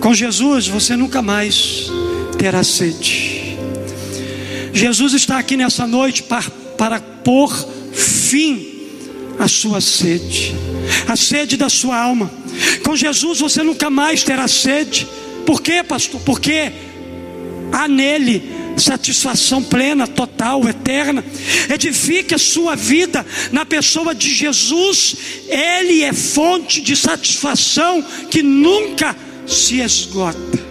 Com 0.00 0.14
Jesus 0.14 0.68
você 0.68 0.94
nunca 0.94 1.20
mais 1.20 1.90
terá 2.38 2.62
sede. 2.62 3.58
Jesus 4.72 5.14
está 5.14 5.40
aqui 5.40 5.56
nessa 5.56 5.88
noite 5.88 6.22
para, 6.22 6.48
para 6.76 7.00
pôr 7.00 7.52
fim 7.92 8.67
à 9.38 9.46
sua 9.46 9.80
sede, 9.80 10.54
a 11.06 11.16
sede 11.16 11.56
da 11.56 11.68
sua 11.68 11.98
alma. 11.98 12.30
Com 12.84 12.96
Jesus 12.96 13.40
você 13.40 13.62
nunca 13.62 13.88
mais 13.88 14.22
terá 14.22 14.48
sede. 14.48 15.06
Por 15.46 15.62
quê, 15.62 15.82
pastor? 15.82 16.20
Porque 16.22 16.72
há 17.72 17.86
nele 17.86 18.58
satisfação 18.76 19.62
plena, 19.62 20.06
total, 20.06 20.68
eterna. 20.68 21.24
Edifique 21.72 22.34
a 22.34 22.38
sua 22.38 22.76
vida 22.76 23.24
na 23.52 23.64
pessoa 23.64 24.14
de 24.14 24.32
Jesus, 24.32 25.16
Ele 25.48 26.02
é 26.02 26.12
fonte 26.12 26.80
de 26.80 26.96
satisfação 26.96 28.02
que 28.30 28.42
nunca 28.42 29.16
se 29.46 29.80
esgota. 29.80 30.68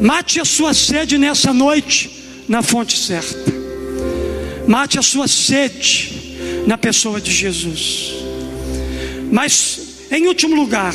Mate 0.00 0.40
a 0.40 0.44
sua 0.44 0.72
sede 0.72 1.18
nessa 1.18 1.52
noite 1.52 2.10
na 2.48 2.62
fonte 2.62 2.96
certa. 2.96 3.52
Mate 4.66 4.98
a 4.98 5.02
sua 5.02 5.26
sede 5.26 6.17
na 6.68 6.76
pessoa 6.76 7.18
de 7.18 7.32
Jesus. 7.32 8.12
Mas, 9.32 10.02
em 10.10 10.26
último 10.26 10.54
lugar, 10.54 10.94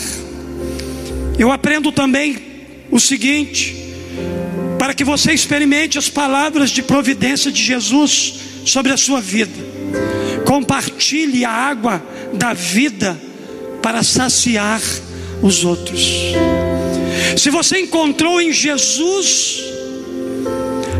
eu 1.39 1.51
aprendo 1.51 1.91
também 1.91 2.37
o 2.91 2.99
seguinte: 2.99 3.75
para 4.77 4.93
que 4.93 5.03
você 5.03 5.33
experimente 5.33 5.97
as 5.97 6.09
palavras 6.09 6.69
de 6.69 6.83
providência 6.83 7.51
de 7.51 7.59
Jesus 7.59 8.35
sobre 8.67 8.91
a 8.91 8.97
sua 8.97 9.19
vida. 9.19 9.73
Compartilhe 10.45 11.43
a 11.43 11.49
água 11.49 12.05
da 12.33 12.53
vida 12.53 13.19
para 13.81 14.03
saciar 14.03 14.79
os 15.41 15.65
outros. 15.65 16.33
Se 17.35 17.49
você 17.49 17.79
encontrou 17.79 18.39
em 18.39 18.53
Jesus 18.53 19.72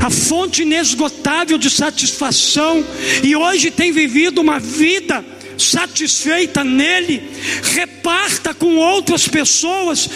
a 0.04 0.10
fonte 0.10 0.64
inesgotável 0.64 1.58
de 1.58 1.70
satisfação 1.70 2.86
e 3.24 3.34
hoje 3.38 3.72
tem 3.72 3.94
vivido 3.94 4.42
uma 4.42 4.60
vida 4.60 5.24
satisfeita 5.58 6.62
nele, 6.62 7.24
reparta 7.74 8.54
com 8.54 8.76
outras 8.76 9.30
pessoas 9.30 10.10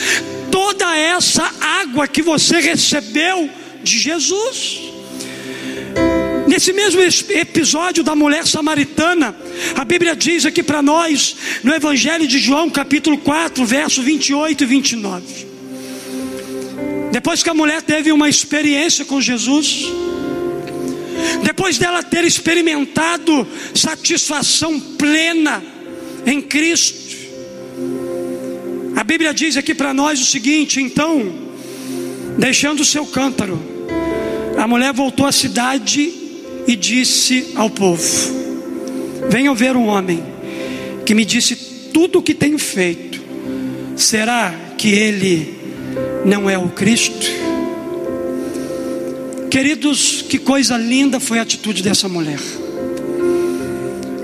toda 0.52 0.94
essa 0.98 1.50
água 1.62 2.06
que 2.06 2.22
você 2.22 2.60
recebeu 2.60 3.50
de 3.82 3.98
Jesus. 3.98 4.82
Nesse 6.48 6.74
mesmo 6.74 7.00
episódio 7.30 8.04
da 8.04 8.14
mulher 8.14 8.46
samaritana, 8.46 9.34
a 9.74 9.86
Bíblia 9.86 10.18
diz 10.18 10.46
aqui 10.46 10.64
para 10.64 10.82
nós, 10.82 11.34
no 11.64 11.74
Evangelho 11.74 12.28
de 12.28 12.40
João, 12.40 12.70
capítulo 12.70 13.18
4, 13.20 13.66
verso 13.66 14.02
28 14.02 14.64
e 14.64 14.68
29. 14.68 15.57
Depois 17.12 17.42
que 17.42 17.50
a 17.50 17.54
mulher 17.54 17.82
teve 17.82 18.12
uma 18.12 18.30
experiência 18.30 19.06
com 19.06 19.20
Jesus, 19.22 19.86
depois 21.44 21.78
dela 21.78 22.04
ter 22.04 22.24
experimentado 22.24 23.48
satisfação 23.74 24.80
plena 24.80 25.64
em 26.26 26.42
Cristo, 26.42 27.16
a 28.96 29.04
Bíblia 29.04 29.34
diz 29.34 29.58
aqui 29.58 29.74
para 29.74 29.94
nós 29.94 30.22
o 30.22 30.26
seguinte: 30.26 30.82
então, 30.82 31.32
deixando 32.38 32.82
o 32.82 32.86
seu 32.86 33.06
cântaro, 33.06 33.60
a 34.58 34.68
mulher 34.68 34.92
voltou 34.92 35.26
à 35.26 35.32
cidade 35.32 36.14
e 36.68 36.76
disse 36.76 37.52
ao 37.56 37.70
povo: 37.70 38.04
Venham 39.30 39.56
ver 39.56 39.76
um 39.76 39.88
homem 39.88 40.24
que 41.06 41.14
me 41.14 41.24
disse 41.24 41.56
tudo 41.94 42.20
o 42.20 42.24
que 42.24 42.34
tenho 42.34 42.60
feito. 42.60 43.22
Será 43.96 44.54
que 44.78 44.90
ele 44.90 45.57
não 46.26 46.50
é 46.50 46.58
o 46.58 46.68
Cristo? 46.70 47.26
Queridos, 49.50 50.22
que 50.22 50.38
coisa 50.38 50.78
linda 50.78 51.20
foi 51.20 51.40
a 51.40 51.42
atitude 51.42 51.82
dessa 51.82 52.10
mulher. 52.10 52.40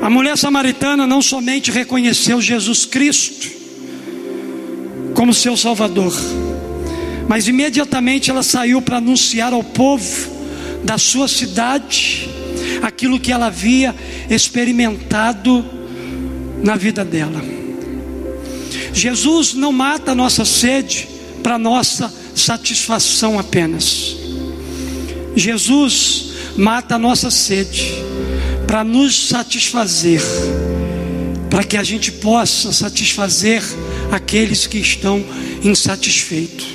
A 0.02 0.10
mulher 0.10 0.38
samaritana 0.38 1.08
não 1.08 1.22
somente 1.22 1.72
reconheceu 1.72 2.42
Jesus 2.42 2.86
Cristo 2.86 3.50
como 5.14 5.34
seu 5.34 5.56
Salvador, 5.56 6.14
mas 7.28 7.48
imediatamente 7.48 8.30
ela 8.30 8.44
saiu 8.44 8.82
para 8.82 8.98
anunciar 8.98 9.54
ao 9.54 9.64
povo 9.64 10.30
da 10.84 10.98
sua 10.98 11.30
cidade 11.30 12.30
aquilo 12.82 13.20
que 13.20 13.32
ela 13.32 13.46
havia 13.46 13.96
experimentado 14.30 15.66
na 16.62 16.76
vida 16.76 17.06
dela. 17.06 17.42
Jesus 18.94 19.54
não 19.54 19.72
mata 19.72 20.12
a 20.12 20.16
nossa 20.16 20.44
sede 20.44 21.08
para 21.44 21.60
nossa 21.60 22.12
satisfação 22.34 23.38
apenas. 23.38 24.16
Jesus 25.36 26.32
mata 26.56 26.96
a 26.96 27.00
nossa 27.00 27.30
sede 27.30 27.94
para 28.66 28.84
nos 28.84 29.28
satisfazer, 29.28 30.22
para 31.50 31.64
que 31.64 31.78
a 31.78 31.84
gente 31.84 32.12
possa 32.12 32.72
satisfazer 32.72 33.62
aqueles 34.12 34.66
que 34.66 34.78
estão 34.80 35.24
insatisfeitos. 35.64 36.66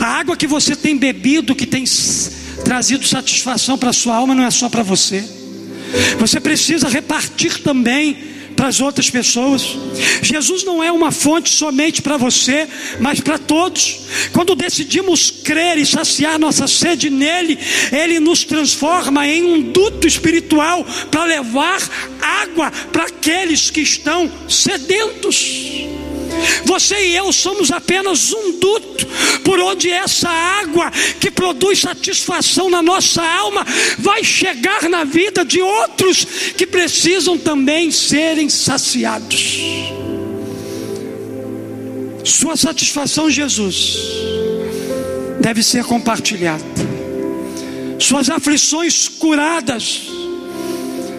A 0.00 0.06
água 0.06 0.36
que 0.36 0.46
você 0.46 0.76
tem 0.76 0.96
bebido, 0.96 1.54
que 1.54 1.66
tem 1.66 1.84
trazido 2.64 3.06
satisfação 3.06 3.78
para 3.78 3.92
sua 3.92 4.16
alma, 4.16 4.34
não 4.34 4.44
é 4.44 4.50
só 4.50 4.68
para 4.68 4.82
você. 4.82 5.24
Você 6.18 6.40
precisa 6.40 6.88
repartir 6.88 7.62
também 7.62 8.31
para 8.62 8.68
as 8.68 8.80
outras 8.80 9.10
pessoas. 9.10 9.76
Jesus 10.22 10.62
não 10.62 10.84
é 10.84 10.92
uma 10.92 11.10
fonte 11.10 11.50
somente 11.50 12.00
para 12.00 12.16
você, 12.16 12.68
mas 13.00 13.18
para 13.18 13.36
todos. 13.36 14.02
Quando 14.32 14.54
decidimos 14.54 15.32
crer 15.32 15.78
e 15.78 15.84
saciar 15.84 16.38
nossa 16.38 16.68
sede 16.68 17.10
nele, 17.10 17.58
ele 17.90 18.20
nos 18.20 18.44
transforma 18.44 19.26
em 19.26 19.42
um 19.42 19.60
duto 19.72 20.06
espiritual 20.06 20.86
para 21.10 21.24
levar 21.24 21.80
água 22.20 22.70
para 22.92 23.02
aqueles 23.02 23.68
que 23.68 23.80
estão 23.80 24.30
sedentos. 24.48 25.91
Você 26.64 27.08
e 27.08 27.16
eu 27.16 27.32
somos 27.32 27.70
apenas 27.70 28.32
um 28.32 28.58
duto 28.58 29.06
por 29.44 29.58
onde 29.60 29.90
essa 29.90 30.28
água 30.28 30.90
que 31.20 31.30
produz 31.30 31.80
satisfação 31.80 32.70
na 32.70 32.82
nossa 32.82 33.22
alma 33.22 33.66
vai 33.98 34.24
chegar 34.24 34.88
na 34.88 35.04
vida 35.04 35.44
de 35.44 35.60
outros 35.60 36.24
que 36.56 36.66
precisam 36.66 37.36
também 37.36 37.90
serem 37.90 38.48
saciados. 38.48 39.58
Sua 42.24 42.56
satisfação, 42.56 43.28
Jesus, 43.30 43.96
deve 45.40 45.62
ser 45.62 45.84
compartilhada. 45.84 46.64
Suas 47.98 48.30
aflições 48.30 49.08
curadas 49.08 50.02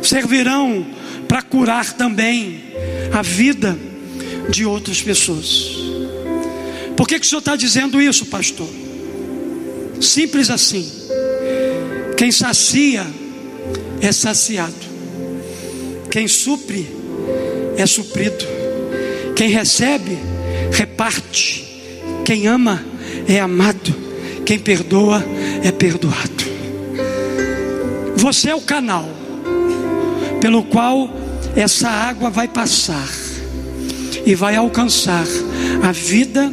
servirão 0.02 0.86
para 1.28 1.42
curar 1.42 1.94
também 1.94 2.64
a 3.12 3.22
vida 3.22 3.78
de 4.50 4.66
outras 4.66 5.02
pessoas. 5.02 5.78
Por 6.96 7.08
que, 7.08 7.20
que 7.20 7.26
o 7.26 7.30
senhor 7.30 7.40
está 7.40 7.56
dizendo 7.56 8.02
isso, 8.02 8.26
pastor? 8.28 8.68
Simples 10.00 10.50
assim. 10.50 10.90
Quem 12.18 12.32
sacia 12.32 13.06
é 14.02 14.12
saciado, 14.12 14.74
quem 16.12 16.28
supre 16.28 16.88
é 17.78 17.86
suprido, 17.86 18.46
quem 19.36 19.50
recebe, 19.50 20.18
reparte, 20.72 21.66
quem 22.24 22.48
ama 22.48 22.84
é 23.28 23.40
amado, 23.40 23.96
quem 24.46 24.60
perdoa 24.60 25.24
é 25.64 25.72
perdoado. 25.72 26.44
Você 28.18 28.50
é 28.50 28.56
o 28.56 28.62
canal 28.62 29.10
pelo 30.40 30.64
qual 30.64 31.10
essa 31.56 31.90
água 31.90 32.30
vai 32.30 32.48
passar 32.48 33.23
e 34.26 34.36
vai 34.36 34.56
alcançar 34.56 35.26
a 35.82 35.92
vida 35.92 36.52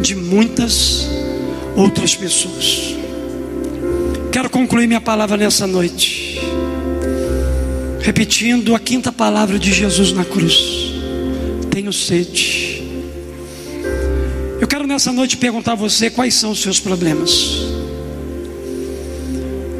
de 0.00 0.14
muitas 0.14 1.08
outras 1.76 2.14
pessoas. 2.14 2.96
Quero 4.32 4.50
concluir 4.50 4.86
minha 4.86 5.00
palavra 5.00 5.36
nessa 5.36 5.66
noite, 5.66 6.40
repetindo 8.00 8.74
a 8.74 8.78
quinta 8.78 9.10
palavra 9.10 9.58
de 9.58 9.72
Jesus 9.72 10.12
na 10.12 10.24
cruz: 10.24 10.92
Tenho 11.70 11.92
sede. 11.92 12.82
Eu 14.60 14.66
quero 14.66 14.86
nessa 14.86 15.12
noite 15.12 15.36
perguntar 15.36 15.72
a 15.72 15.76
você 15.76 16.10
quais 16.10 16.34
são 16.34 16.50
os 16.50 16.60
seus 16.60 16.80
problemas. 16.80 17.68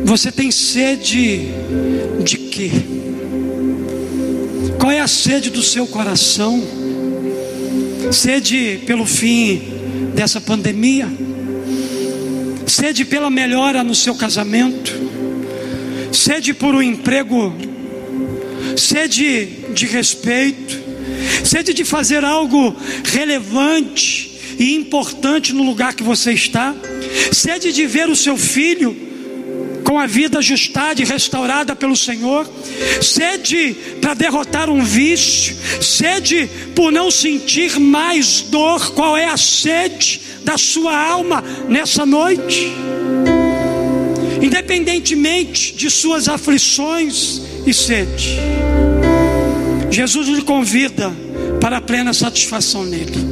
Você 0.05 0.31
tem 0.31 0.51
sede 0.51 1.49
de 2.25 2.39
quê? 2.39 2.71
Qual 4.79 4.91
é 4.91 5.01
a 5.01 5.09
sede 5.09 5.51
do 5.51 5.63
seu 5.63 5.87
coração? 5.87 6.63
Sede 8.13 8.81
pelo 8.87 9.05
fim 9.05 9.61
dessa 10.15 10.41
pandemia? 10.41 11.09
Sede 12.67 13.05
pela 13.05 13.31
melhora 13.31 13.85
no 13.85 13.95
seu 13.95 14.15
casamento? 14.15 14.93
Sede 16.13 16.55
por 16.55 16.75
um 16.75 16.83
emprego? 16.83 17.55
Sede 18.77 19.47
de 19.75 19.87
respeito? 19.87 20.79
Sede 21.45 21.73
de 21.73 21.85
fazer 21.85 22.25
algo 22.25 22.75
relevante 23.05 24.57
e 24.59 24.75
importante 24.75 25.53
no 25.53 25.63
lugar 25.63 25.95
que 25.95 26.03
você 26.03 26.33
está? 26.33 26.75
Sede 27.33 27.73
de 27.73 27.87
ver 27.87 28.09
o 28.09 28.17
seu 28.17 28.37
filho? 28.37 29.08
Com 29.89 29.99
a 29.99 30.07
vida 30.07 30.41
ajustada 30.41 31.01
e 31.01 31.05
restaurada 31.07 31.75
pelo 31.75 31.97
Senhor, 31.97 32.47
sede 33.01 33.75
para 34.03 34.13
derrotar 34.13 34.69
um 34.69 34.85
vício, 34.85 35.57
sede 35.81 36.47
por 36.77 36.93
não 36.93 37.11
sentir 37.11 37.81
mais 37.81 38.43
dor. 38.43 38.93
Qual 38.93 39.17
é 39.17 39.25
a 39.25 39.39
sede 39.39 40.21
da 40.45 40.59
sua 40.59 40.95
alma 40.95 41.43
nessa 41.71 42.05
noite? 42.05 42.71
Independentemente 44.43 45.73
de 45.75 45.91
suas 45.91 46.29
aflições 46.29 47.41
e 47.67 47.73
sede, 47.73 48.39
Jesus 49.91 50.29
lhe 50.29 50.43
convida 50.43 51.11
para 51.63 51.79
a 51.79 51.81
plena 51.81 52.13
satisfação 52.13 52.85
nele. 52.85 53.28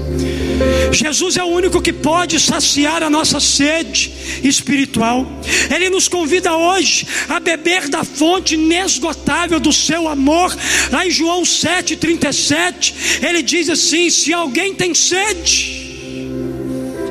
Jesus 0.92 1.36
é 1.36 1.44
o 1.44 1.48
único 1.48 1.82
que 1.82 1.92
pode 1.92 2.40
saciar 2.40 3.02
a 3.02 3.10
nossa 3.10 3.38
sede 3.38 4.12
espiritual. 4.42 5.26
Ele 5.74 5.90
nos 5.90 6.08
convida 6.08 6.56
hoje 6.56 7.06
a 7.28 7.38
beber 7.38 7.88
da 7.88 8.02
fonte 8.04 8.54
inesgotável 8.54 9.60
do 9.60 9.72
seu 9.72 10.08
amor. 10.08 10.56
Lá 10.90 11.06
em 11.06 11.10
João 11.10 11.42
7,37, 11.42 12.94
ele 13.22 13.42
diz 13.42 13.68
assim: 13.68 14.08
Se 14.08 14.32
alguém 14.32 14.74
tem 14.74 14.94
sede, 14.94 15.86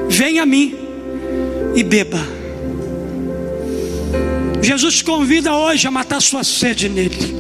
venha 0.10 0.44
a 0.44 0.46
mim 0.46 0.76
e 1.76 1.84
beba. 1.84 2.36
Jesus 4.62 4.96
te 4.96 5.04
convida 5.04 5.54
hoje 5.54 5.88
a 5.88 5.92
matar 5.92 6.22
sua 6.22 6.44
sede 6.44 6.90
nele. 6.90 7.36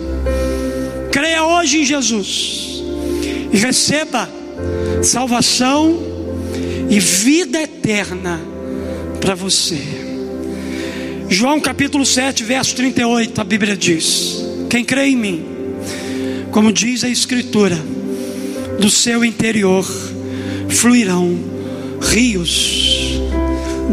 Creia 1.12 1.44
hoje 1.44 1.80
em 1.80 1.86
Jesus 1.86 2.84
e 3.52 3.58
receba 3.58 4.30
salvação 5.04 6.00
e 6.90 7.00
vida 7.00 7.62
eterna 7.62 8.40
para 9.20 9.36
você. 9.36 9.82
João 11.30 11.60
capítulo 11.60 12.06
7, 12.06 12.44
verso 12.44 12.76
38, 12.76 13.42
a 13.42 13.44
Bíblia 13.44 13.76
diz: 13.76 14.44
Quem 14.70 14.84
crê 14.86 15.08
em 15.08 15.16
mim, 15.16 15.46
como 16.52 16.72
diz 16.72 17.04
a 17.04 17.10
Escritura, 17.10 17.78
do 18.80 18.90
seu 18.90 19.26
interior 19.26 19.86
fluirão 20.70 21.38
rios 22.02 23.20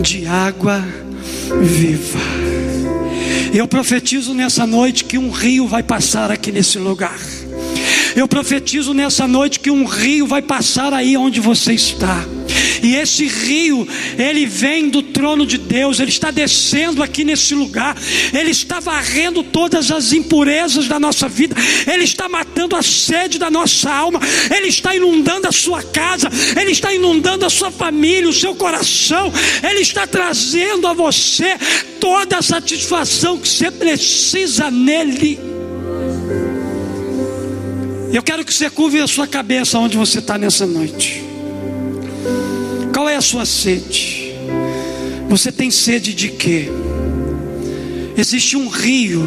de 0.03 0.27
água 0.27 0.85
viva. 1.63 2.21
Eu 3.55 3.69
profetizo 3.69 4.33
nessa 4.35 4.67
noite 4.67 5.05
que 5.05 5.19
um 5.19 5.31
rio 5.31 5.67
vai 5.67 5.83
passar 5.83 6.31
aqui 6.31 6.51
nesse 6.51 6.79
lugar. 6.79 7.19
Eu 8.15 8.29
profetizo 8.29 8.93
nessa 8.93 9.27
noite 9.27 9.61
que 9.61 9.71
um 9.71 9.85
rio 9.85 10.27
vai 10.27 10.43
passar 10.43 10.93
aí 10.93 11.17
onde 11.17 11.41
você 11.41 11.73
está. 11.73 12.25
E 12.83 12.97
esse 12.97 13.27
rio, 13.27 13.87
ele 14.19 14.45
vem 14.45 14.89
do 14.89 15.03
trono 15.03 15.47
de 15.47 15.57
Deus, 15.57 16.01
ele 16.01 16.11
está 16.11 16.31
descendo 16.31 17.03
aqui 17.03 17.25
nesse 17.25 17.55
lugar, 17.55 17.97
ele 18.33 18.51
está 18.51 18.81
varrendo 18.81 19.43
todas 19.43 19.91
as 19.91 20.13
impurezas 20.13 20.89
da 20.89 20.99
nossa 20.99 21.29
vida, 21.29 21.55
ele 21.91 22.03
está 22.03 22.29
matando 22.29 22.75
a 22.75 22.83
sede 22.83 23.39
da 23.39 23.51
nossa 23.51 23.91
alma, 23.91 24.21
ele 24.55 24.67
está 24.67 24.97
inundando 24.97 25.47
a 25.47 25.53
sua 25.53 25.83
casa, 25.83 26.29
ele 26.61 26.73
está 26.73 26.93
inundando 26.93 27.47
a 27.47 27.51
sua 27.51 27.71
família, 27.71 28.29
o 28.29 28.33
seu 28.33 28.55
coração, 28.55 29.33
ele 29.63 29.81
está 29.81 30.07
trazendo 30.07 30.87
a 30.89 30.93
você 30.93 31.57
toda 32.01 32.39
a 32.39 32.43
satisfação 32.43 33.39
que 33.39 33.49
você 33.49 33.71
precisa 33.71 34.71
nele. 34.71 35.52
Eu 38.13 38.23
quero 38.23 38.45
que 38.45 38.53
você 38.53 38.69
curve 38.69 39.01
a 39.01 39.07
sua 39.07 39.27
cabeça 39.27 39.79
onde 39.79 39.97
você 39.97 40.19
está 40.19 40.37
nessa 40.37 40.67
noite. 40.67 41.25
Qual 42.93 43.09
é 43.09 43.17
a 43.17 43.23
sua 43.23 43.47
sede? 43.47 44.35
Você 45.31 45.51
tem 45.51 45.71
sede 45.71 46.13
de 46.13 46.29
quê? 46.29 46.69
Existe 48.15 48.55
um 48.55 48.69
rio 48.69 49.23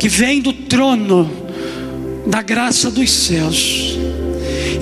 que 0.00 0.08
vem 0.08 0.40
do 0.40 0.54
trono 0.54 1.30
da 2.26 2.40
graça 2.40 2.90
dos 2.90 3.10
céus 3.10 3.98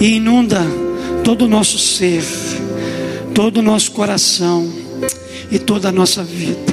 e 0.01 0.15
inunda 0.15 0.61
todo 1.25 1.47
o 1.47 1.49
nosso 1.49 1.77
ser, 1.77 2.23
todo 3.35 3.57
o 3.57 3.63
nosso 3.63 3.91
coração 3.91 4.73
e 5.51 5.59
toda 5.59 5.89
a 5.89 5.93
nossa 5.93 6.23
vida. 6.23 6.70